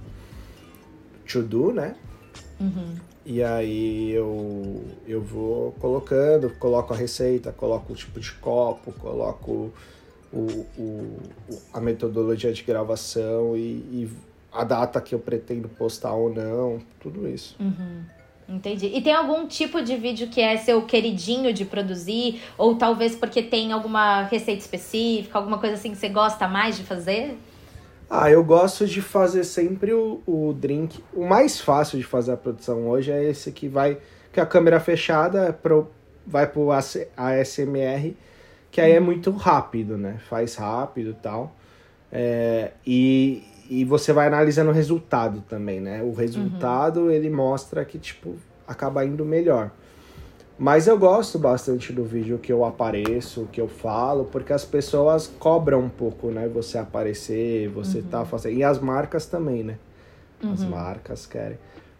to 1.30 1.42
do, 1.42 1.72
né? 1.72 1.94
Uhum. 2.60 2.94
E 3.24 3.42
aí 3.42 4.10
eu, 4.10 4.82
eu 5.06 5.22
vou 5.22 5.72
colocando, 5.72 6.50
coloco 6.58 6.92
a 6.92 6.96
receita, 6.96 7.52
coloco 7.52 7.92
o 7.92 7.96
tipo 7.96 8.18
de 8.20 8.32
copo, 8.32 8.92
coloco 8.92 9.72
o, 10.32 10.66
o, 10.78 11.18
a 11.72 11.80
metodologia 11.80 12.52
de 12.52 12.62
gravação 12.62 13.56
e, 13.56 13.60
e, 13.60 14.10
a 14.52 14.64
data 14.64 15.00
que 15.00 15.14
eu 15.14 15.18
pretendo 15.20 15.68
postar 15.68 16.12
ou 16.12 16.32
não, 16.32 16.80
tudo 16.98 17.28
isso. 17.28 17.56
Uhum. 17.60 18.02
Entendi. 18.48 18.86
E 18.86 19.00
tem 19.00 19.14
algum 19.14 19.46
tipo 19.46 19.80
de 19.80 19.96
vídeo 19.96 20.26
que 20.26 20.40
é 20.40 20.56
seu 20.56 20.82
queridinho 20.82 21.52
de 21.52 21.64
produzir? 21.64 22.42
Ou 22.58 22.74
talvez 22.74 23.14
porque 23.14 23.44
tem 23.44 23.70
alguma 23.70 24.22
receita 24.24 24.60
específica, 24.60 25.38
alguma 25.38 25.58
coisa 25.58 25.76
assim 25.76 25.92
que 25.92 25.96
você 25.96 26.08
gosta 26.08 26.48
mais 26.48 26.76
de 26.76 26.82
fazer? 26.82 27.38
Ah, 28.12 28.28
eu 28.28 28.42
gosto 28.42 28.86
de 28.86 29.00
fazer 29.00 29.44
sempre 29.44 29.92
o, 29.94 30.20
o 30.26 30.52
drink. 30.52 31.00
O 31.14 31.24
mais 31.24 31.60
fácil 31.60 31.96
de 31.96 32.04
fazer 32.04 32.32
a 32.32 32.36
produção 32.36 32.88
hoje 32.88 33.12
é 33.12 33.22
esse 33.22 33.52
que 33.52 33.68
vai. 33.68 33.98
Que 34.32 34.40
a 34.40 34.46
câmera 34.46 34.80
fechada 34.80 35.46
é 35.46 35.52
pro, 35.52 35.88
vai 36.26 36.48
pro 36.48 36.72
ASMR, 36.72 38.16
que 38.68 38.80
aí 38.80 38.92
é 38.92 39.00
muito 39.00 39.30
rápido, 39.30 39.96
né? 39.96 40.18
Faz 40.28 40.56
rápido 40.56 41.10
e 41.10 41.14
tal. 41.14 41.54
É, 42.10 42.72
e, 42.84 43.44
e 43.68 43.84
você 43.84 44.12
vai 44.12 44.26
analisando 44.26 44.70
o 44.70 44.74
resultado 44.74 45.44
também, 45.48 45.80
né? 45.80 46.02
O 46.02 46.12
resultado 46.12 47.02
uhum. 47.02 47.10
ele 47.12 47.30
mostra 47.30 47.84
que, 47.84 47.98
tipo, 47.98 48.34
acaba 48.66 49.04
indo 49.04 49.24
melhor. 49.24 49.70
Mas 50.60 50.86
eu 50.86 50.98
gosto 50.98 51.38
bastante 51.38 51.90
do 51.90 52.04
vídeo 52.04 52.38
que 52.38 52.52
eu 52.52 52.66
apareço, 52.66 53.48
que 53.50 53.58
eu 53.58 53.66
falo, 53.66 54.26
porque 54.26 54.52
as 54.52 54.62
pessoas 54.62 55.26
cobram 55.26 55.80
um 55.80 55.88
pouco, 55.88 56.26
né? 56.26 56.46
Você 56.48 56.76
aparecer, 56.76 57.70
você 57.70 58.02
tá 58.02 58.18
uhum. 58.18 58.24
tá 58.24 58.30
fazendo. 58.30 58.58
E 58.58 58.62
as 58.62 58.78
marcas 58.78 59.24
também, 59.24 59.64
né? 59.64 59.78
As 60.44 60.60
uhum. 60.60 60.68
marcas 60.68 61.24
querem. 61.24 61.56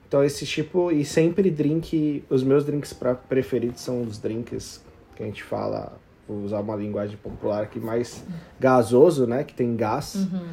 Então, 0.07 0.23
esse 0.23 0.45
tipo. 0.45 0.93
E 0.93 1.07
sempre 1.07 1.51
drink. 1.51 2.23
Os 2.29 2.43
meus 2.43 2.63
drinks 2.63 2.93
pra, 2.93 3.15
preferidos 3.15 3.81
são 3.81 4.03
os 4.03 4.19
drinks 4.19 4.85
que 5.17 5.23
a 5.23 5.27
gente 5.27 5.43
fala. 5.43 5.99
Vou 6.29 6.45
usar 6.45 6.61
uma 6.61 6.77
linguagem 6.77 7.17
popular 7.17 7.63
aqui, 7.63 7.81
mais 7.81 8.23
gasoso, 8.61 9.27
né? 9.27 9.43
Que 9.43 9.55
tem 9.55 9.75
gás. 9.75 10.17
Uhum. 10.17 10.49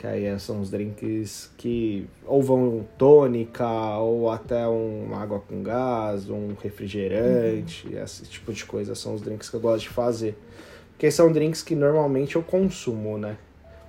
Que 0.00 0.06
aí 0.06 0.40
são 0.40 0.62
os 0.62 0.70
drinks 0.70 1.52
que 1.58 2.08
ou 2.24 2.42
vão 2.42 2.88
tônica, 2.96 3.68
ou 3.98 4.30
até 4.30 4.66
um 4.66 5.14
água 5.14 5.40
com 5.40 5.62
gás, 5.62 6.30
um 6.30 6.54
refrigerante, 6.54 7.86
uhum. 7.86 8.02
esse 8.02 8.22
tipo 8.22 8.50
de 8.50 8.64
coisa. 8.64 8.94
São 8.94 9.12
os 9.12 9.20
drinks 9.20 9.50
que 9.50 9.56
eu 9.56 9.60
gosto 9.60 9.82
de 9.82 9.90
fazer. 9.90 10.38
Porque 10.92 11.10
são 11.10 11.30
drinks 11.30 11.62
que 11.62 11.74
normalmente 11.74 12.36
eu 12.36 12.42
consumo, 12.42 13.18
né? 13.18 13.36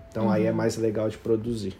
Então 0.10 0.26
uhum. 0.26 0.32
aí 0.32 0.45
é 0.47 0.50
uhum. 0.52 0.58
mais 0.58 0.76
legal 0.76 1.08
de 1.08 1.17
produzir. 1.17 1.78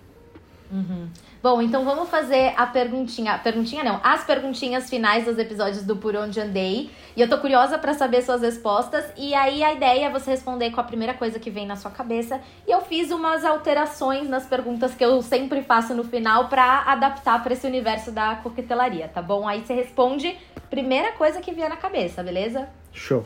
Uhum. 0.72 1.10
Bom, 1.44 1.62
então 1.62 1.84
vamos 1.84 2.10
fazer 2.10 2.54
a 2.56 2.66
perguntinha. 2.66 3.38
Perguntinha 3.40 3.84
não, 3.84 4.00
as 4.04 4.24
perguntinhas 4.24 4.90
finais 4.90 5.26
dos 5.26 5.38
episódios 5.38 5.84
do 5.84 5.96
Por 5.98 6.16
Onde 6.16 6.40
Andei. 6.40 6.90
E 7.16 7.22
eu 7.22 7.28
tô 7.28 7.38
curiosa 7.40 7.78
para 7.78 7.94
saber 7.94 8.22
suas 8.22 8.42
respostas. 8.42 9.06
E 9.18 9.34
aí 9.34 9.64
a 9.64 9.74
ideia 9.74 10.06
é 10.06 10.10
você 10.10 10.32
responder 10.32 10.72
com 10.72 10.80
a 10.80 10.84
primeira 10.84 11.14
coisa 11.14 11.40
que 11.40 11.50
vem 11.50 11.66
na 11.66 11.76
sua 11.76 11.92
cabeça. 11.92 12.40
E 12.66 12.72
eu 12.72 12.82
fiz 12.82 13.12
umas 13.12 13.44
alterações 13.44 14.30
nas 14.30 14.46
perguntas 14.46 14.94
que 14.96 15.04
eu 15.04 15.22
sempre 15.22 15.62
faço 15.62 15.94
no 15.94 16.04
final 16.04 16.48
para 16.48 16.84
adaptar 16.84 17.44
para 17.44 17.54
esse 17.54 17.68
universo 17.68 18.12
da 18.12 18.36
coquetelaria, 18.36 19.10
tá 19.10 19.22
bom? 19.22 19.48
Aí 19.48 19.66
você 19.66 19.74
responde 19.74 20.38
primeira 20.70 21.12
coisa 21.14 21.42
que 21.42 21.52
vier 21.52 21.70
na 21.70 21.76
cabeça, 21.76 22.24
beleza? 22.24 22.70
Show. 22.94 23.26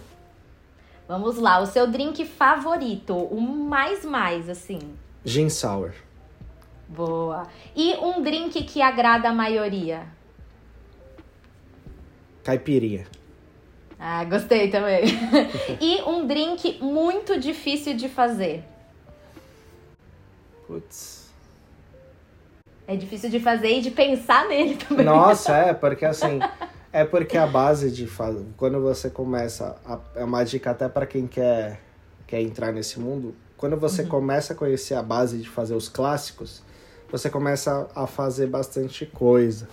Vamos 1.07 1.37
lá, 1.37 1.59
o 1.59 1.67
seu 1.67 1.85
drink 1.85 2.25
favorito, 2.25 3.15
o 3.15 3.39
mais 3.39 4.03
mais 4.03 4.49
assim. 4.49 4.79
Gin 5.23 5.49
sour. 5.49 6.04
Boa. 6.87 7.47
E 7.75 7.95
um 7.95 8.21
drink 8.21 8.63
que 8.63 8.81
agrada 8.81 9.29
a 9.29 9.33
maioria? 9.33 10.03
Caipirinha. 12.43 13.05
Ah, 13.99 14.23
gostei 14.23 14.69
também. 14.69 15.03
e 15.81 16.01
um 16.03 16.27
drink 16.27 16.79
muito 16.81 17.39
difícil 17.39 17.95
de 17.95 18.07
fazer? 18.07 18.63
Putz. 20.67 21.25
É 22.87 22.95
difícil 22.95 23.29
de 23.29 23.39
fazer 23.39 23.79
e 23.79 23.81
de 23.81 23.91
pensar 23.91 24.47
nele 24.47 24.75
também. 24.87 25.05
Nossa, 25.05 25.55
é, 25.55 25.73
porque 25.73 26.05
assim. 26.05 26.39
É 26.93 27.03
porque 27.03 27.37
a 27.37 27.47
base 27.47 27.91
de 27.91 28.05
fazer. 28.07 28.45
Quando 28.55 28.79
você 28.79 29.09
começa. 29.09 29.75
A, 29.85 29.99
é 30.15 30.23
uma 30.23 30.43
dica 30.43 30.71
até 30.71 30.87
para 30.87 31.05
quem 31.05 31.25
quer, 31.25 31.81
quer 32.27 32.41
entrar 32.41 32.71
nesse 32.71 32.99
mundo. 32.99 33.35
Quando 33.57 33.75
você 33.75 34.03
uhum. 34.03 34.09
começa 34.09 34.53
a 34.53 34.55
conhecer 34.55 34.93
a 34.93 35.01
base 35.01 35.39
de 35.39 35.49
fazer 35.49 35.73
os 35.73 35.89
clássicos, 35.89 36.61
você 37.17 37.29
começa 37.29 37.87
a 37.95 38.05
fazer 38.07 38.47
bastante 38.47 39.05
coisa. 39.05 39.67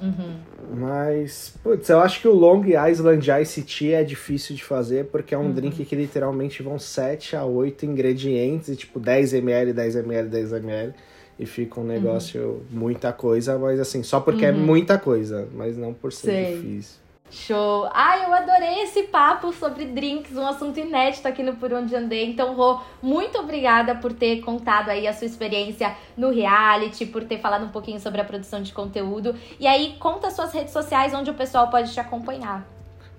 Uhum. 0.00 0.36
Mas, 0.76 1.54
putz, 1.62 1.88
eu 1.88 2.00
acho 2.00 2.20
que 2.20 2.28
o 2.28 2.34
Long 2.34 2.64
Island 2.64 3.26
Ice 3.42 3.62
Tea 3.62 4.00
é 4.00 4.04
difícil 4.04 4.54
de 4.54 4.62
fazer 4.64 5.06
porque 5.06 5.34
é 5.34 5.38
um 5.38 5.44
uhum. 5.44 5.52
drink 5.52 5.84
que 5.84 5.96
literalmente 5.96 6.62
vão 6.62 6.78
7 6.78 7.36
a 7.36 7.44
8 7.44 7.86
ingredientes 7.86 8.68
e 8.68 8.76
tipo 8.76 8.98
10 8.98 9.34
ml, 9.34 9.72
10 9.72 9.96
ml, 9.96 10.28
10 10.28 10.52
ml 10.52 10.94
e 11.38 11.46
fica 11.46 11.80
um 11.80 11.84
negócio, 11.84 12.42
uhum. 12.42 12.62
muita 12.70 13.12
coisa, 13.12 13.58
mas 13.58 13.80
assim, 13.80 14.02
só 14.02 14.20
porque 14.20 14.44
é 14.44 14.50
uhum. 14.50 14.58
muita 14.58 14.98
coisa, 14.98 15.48
mas 15.54 15.76
não 15.76 15.92
por 15.92 16.12
ser 16.12 16.30
Sei. 16.30 16.56
difícil. 16.56 17.03
Show! 17.30 17.88
Ai, 17.92 18.24
eu 18.24 18.32
adorei 18.32 18.82
esse 18.84 19.04
papo 19.04 19.52
sobre 19.52 19.86
drinks, 19.86 20.36
um 20.36 20.46
assunto 20.46 20.78
inédito 20.78 21.26
aqui 21.26 21.42
no 21.42 21.56
Por 21.56 21.72
Onde 21.72 21.94
Andei. 21.94 22.30
Então, 22.30 22.54
Rô, 22.54 22.80
muito 23.02 23.38
obrigada 23.38 23.94
por 23.94 24.12
ter 24.12 24.40
contado 24.40 24.90
aí 24.90 25.06
a 25.06 25.12
sua 25.12 25.26
experiência 25.26 25.94
no 26.16 26.30
reality, 26.30 27.04
por 27.04 27.24
ter 27.24 27.40
falado 27.40 27.64
um 27.64 27.70
pouquinho 27.70 27.98
sobre 27.98 28.20
a 28.20 28.24
produção 28.24 28.62
de 28.62 28.72
conteúdo. 28.72 29.34
E 29.58 29.66
aí, 29.66 29.96
conta 29.98 30.30
suas 30.30 30.52
redes 30.52 30.72
sociais 30.72 31.12
onde 31.12 31.30
o 31.30 31.34
pessoal 31.34 31.68
pode 31.70 31.92
te 31.92 31.98
acompanhar. 31.98 32.66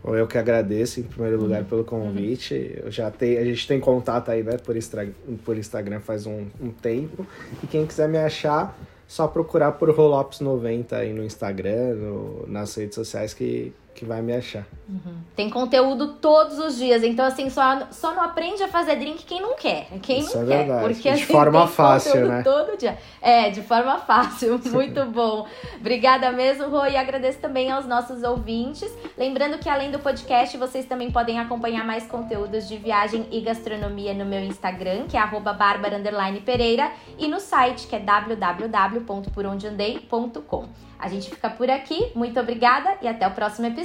Bom, 0.03 0.15
eu 0.15 0.27
que 0.27 0.37
agradeço 0.37 0.99
em 0.99 1.03
primeiro 1.03 1.41
lugar 1.41 1.61
uhum. 1.61 1.67
pelo 1.67 1.83
convite. 1.83 2.79
Eu 2.83 2.91
já 2.91 3.09
tenho, 3.11 3.39
a 3.39 3.43
gente 3.43 3.67
tem 3.67 3.79
contato 3.79 4.29
aí, 4.29 4.43
né, 4.43 4.57
por, 4.57 4.75
por 5.43 5.57
Instagram 5.57 5.99
faz 5.99 6.25
um, 6.25 6.45
um 6.61 6.69
tempo. 6.69 7.25
E 7.63 7.67
quem 7.67 7.85
quiser 7.85 8.07
me 8.07 8.19
achar, 8.19 8.77
só 9.07 9.27
procurar 9.27 9.73
por 9.73 9.89
Rolops90 9.89 10.93
aí 10.93 11.11
no 11.11 11.23
Instagram, 11.23 11.95
no, 11.95 12.47
nas 12.47 12.75
redes 12.75 12.95
sociais 12.95 13.33
que 13.33 13.73
que 13.95 14.03
vai 14.03 14.21
me 14.21 14.36
achar. 14.36 14.65
Uhum. 14.88 15.15
Tem 15.36 15.49
conteúdo 15.49 16.13
todos 16.15 16.60
os 16.60 16.77
dias, 16.77 17.01
então 17.01 17.25
assim, 17.25 17.49
só, 17.49 17.88
só 17.89 18.13
não 18.13 18.21
aprende 18.21 18.62
a 18.62 18.67
fazer 18.67 18.97
drink 18.97 19.25
quem 19.25 19.41
não 19.41 19.55
quer. 19.55 19.88
Quem 20.01 20.19
Isso 20.19 20.38
não 20.38 20.43
é 20.43 20.47
quer. 20.47 20.58
Verdade. 20.58 20.81
Porque, 20.81 21.01
de 21.01 21.23
assim, 21.23 21.34
forma 21.34 21.65
fácil, 21.65 22.27
né? 22.27 22.43
Todo 22.43 22.77
dia. 22.77 22.97
É, 23.21 23.49
de 23.49 23.62
forma 23.62 23.97
fácil. 23.99 24.60
Muito 24.69 25.05
bom. 25.05 25.47
Obrigada 25.79 26.29
mesmo, 26.34 26.67
Rô, 26.67 26.86
e 26.86 26.97
agradeço 26.97 27.39
também 27.39 27.71
aos 27.71 27.88
nossos 27.88 28.21
ouvintes. 28.21 28.93
Lembrando 29.17 29.58
que 29.58 29.69
além 29.69 29.91
do 29.91 29.99
podcast, 29.99 30.58
vocês 30.58 30.86
também 30.86 31.10
podem 31.10 31.39
acompanhar 31.39 31.86
mais 31.86 32.05
conteúdos 32.05 32.67
de 32.67 32.75
viagem 32.77 33.25
e 33.31 33.39
gastronomia 33.39 34.13
no 34.13 34.25
meu 34.25 34.41
Instagram, 34.41 35.05
que 35.08 35.15
é 35.15 35.25
@barbara_pereira, 35.25 36.91
e 37.17 37.29
no 37.29 37.39
site 37.39 37.88
que 37.88 37.95
é 37.95 37.99
www.porondeandei.com. 37.99 40.65
A 40.97 41.10
gente 41.10 41.29
fica 41.29 41.49
por 41.49 41.69
aqui. 41.69 42.10
Muito 42.15 42.39
obrigada 42.39 42.95
e 43.01 43.08
até 43.08 43.27
o 43.27 43.31
próximo 43.31 43.67
episódio. 43.67 43.84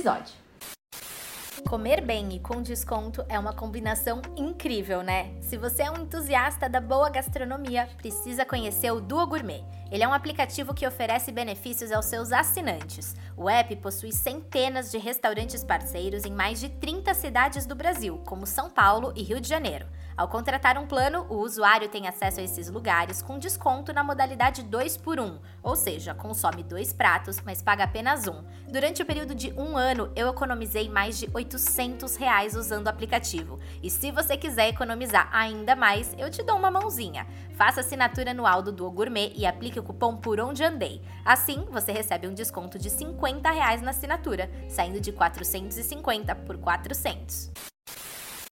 Comer 1.69 2.01
bem 2.01 2.35
e 2.35 2.41
com 2.41 2.63
desconto 2.63 3.25
é 3.29 3.39
uma 3.39 3.53
combinação 3.53 4.21
incrível, 4.37 5.03
né? 5.03 5.33
Se 5.41 5.57
você 5.57 5.83
é 5.83 5.91
um 5.91 6.03
entusiasta 6.03 6.69
da 6.69 6.81
boa 6.81 7.09
gastronomia, 7.11 7.89
precisa 7.97 8.45
conhecer 8.45 8.91
o 8.91 9.01
Duo 9.01 9.27
Gourmet. 9.27 9.63
Ele 9.91 10.03
é 10.03 10.09
um 10.09 10.13
aplicativo 10.13 10.75
que 10.75 10.87
oferece 10.87 11.31
benefícios 11.31 11.93
aos 11.93 12.07
seus 12.07 12.33
assinantes. 12.33 13.15
O 13.37 13.49
app 13.49 13.77
possui 13.77 14.13
centenas 14.13 14.91
de 14.91 14.99
restaurantes 14.99 15.63
parceiros 15.63 16.25
em 16.25 16.33
mais 16.33 16.59
de 16.59 16.69
30 16.69 17.15
cidades 17.15 17.67
do 17.67 17.75
Brasil, 17.75 18.21
como 18.27 18.47
São 18.47 18.69
Paulo 18.69 19.13
e 19.15 19.23
Rio 19.23 19.41
de 19.41 19.49
Janeiro. 19.49 19.87
Ao 20.21 20.29
contratar 20.29 20.77
um 20.77 20.87
plano, 20.87 21.25
o 21.31 21.37
usuário 21.37 21.89
tem 21.89 22.07
acesso 22.07 22.41
a 22.41 22.43
esses 22.43 22.69
lugares 22.69 23.23
com 23.23 23.39
desconto 23.39 23.91
na 23.91 24.05
modalidade 24.05 24.63
2 24.63 24.99
por 24.99 25.19
1, 25.19 25.39
ou 25.63 25.75
seja, 25.75 26.13
consome 26.13 26.63
dois 26.63 26.93
pratos, 26.93 27.41
mas 27.41 27.63
paga 27.63 27.85
apenas 27.85 28.29
um. 28.29 28.45
Durante 28.69 29.01
o 29.01 29.07
período 29.07 29.35
de 29.35 29.51
um 29.55 29.79
ano, 29.79 30.13
eu 30.15 30.29
economizei 30.29 30.91
mais 30.91 31.19
de 31.19 31.27
800 31.33 32.17
reais 32.17 32.55
usando 32.55 32.85
o 32.85 32.91
aplicativo. 32.91 33.59
E 33.83 33.89
se 33.89 34.11
você 34.11 34.37
quiser 34.37 34.69
economizar 34.69 35.31
ainda 35.33 35.75
mais, 35.75 36.15
eu 36.19 36.31
te 36.31 36.43
dou 36.43 36.59
uma 36.59 36.71
mãozinha. 36.71 37.27
Faça 37.57 37.81
assinatura 37.81 38.33
anual 38.33 38.61
do 38.61 38.73
Duo 38.73 38.91
Gourmet 38.91 39.33
e 39.35 39.47
aplique 39.47 39.81
o 39.81 39.83
cupom 39.83 40.19
Por 40.19 40.39
Onde 40.39 40.63
Andei. 40.63 41.01
Assim, 41.25 41.65
você 41.71 41.93
recebe 41.93 42.29
um 42.29 42.35
desconto 42.35 42.79
de 42.79 42.91
50 42.91 43.51
reais 43.51 43.81
na 43.81 43.93
assinatura, 43.93 44.51
saindo 44.69 45.01
de 45.01 45.13
450 45.13 46.35
por 46.35 46.59
400. 46.59 47.71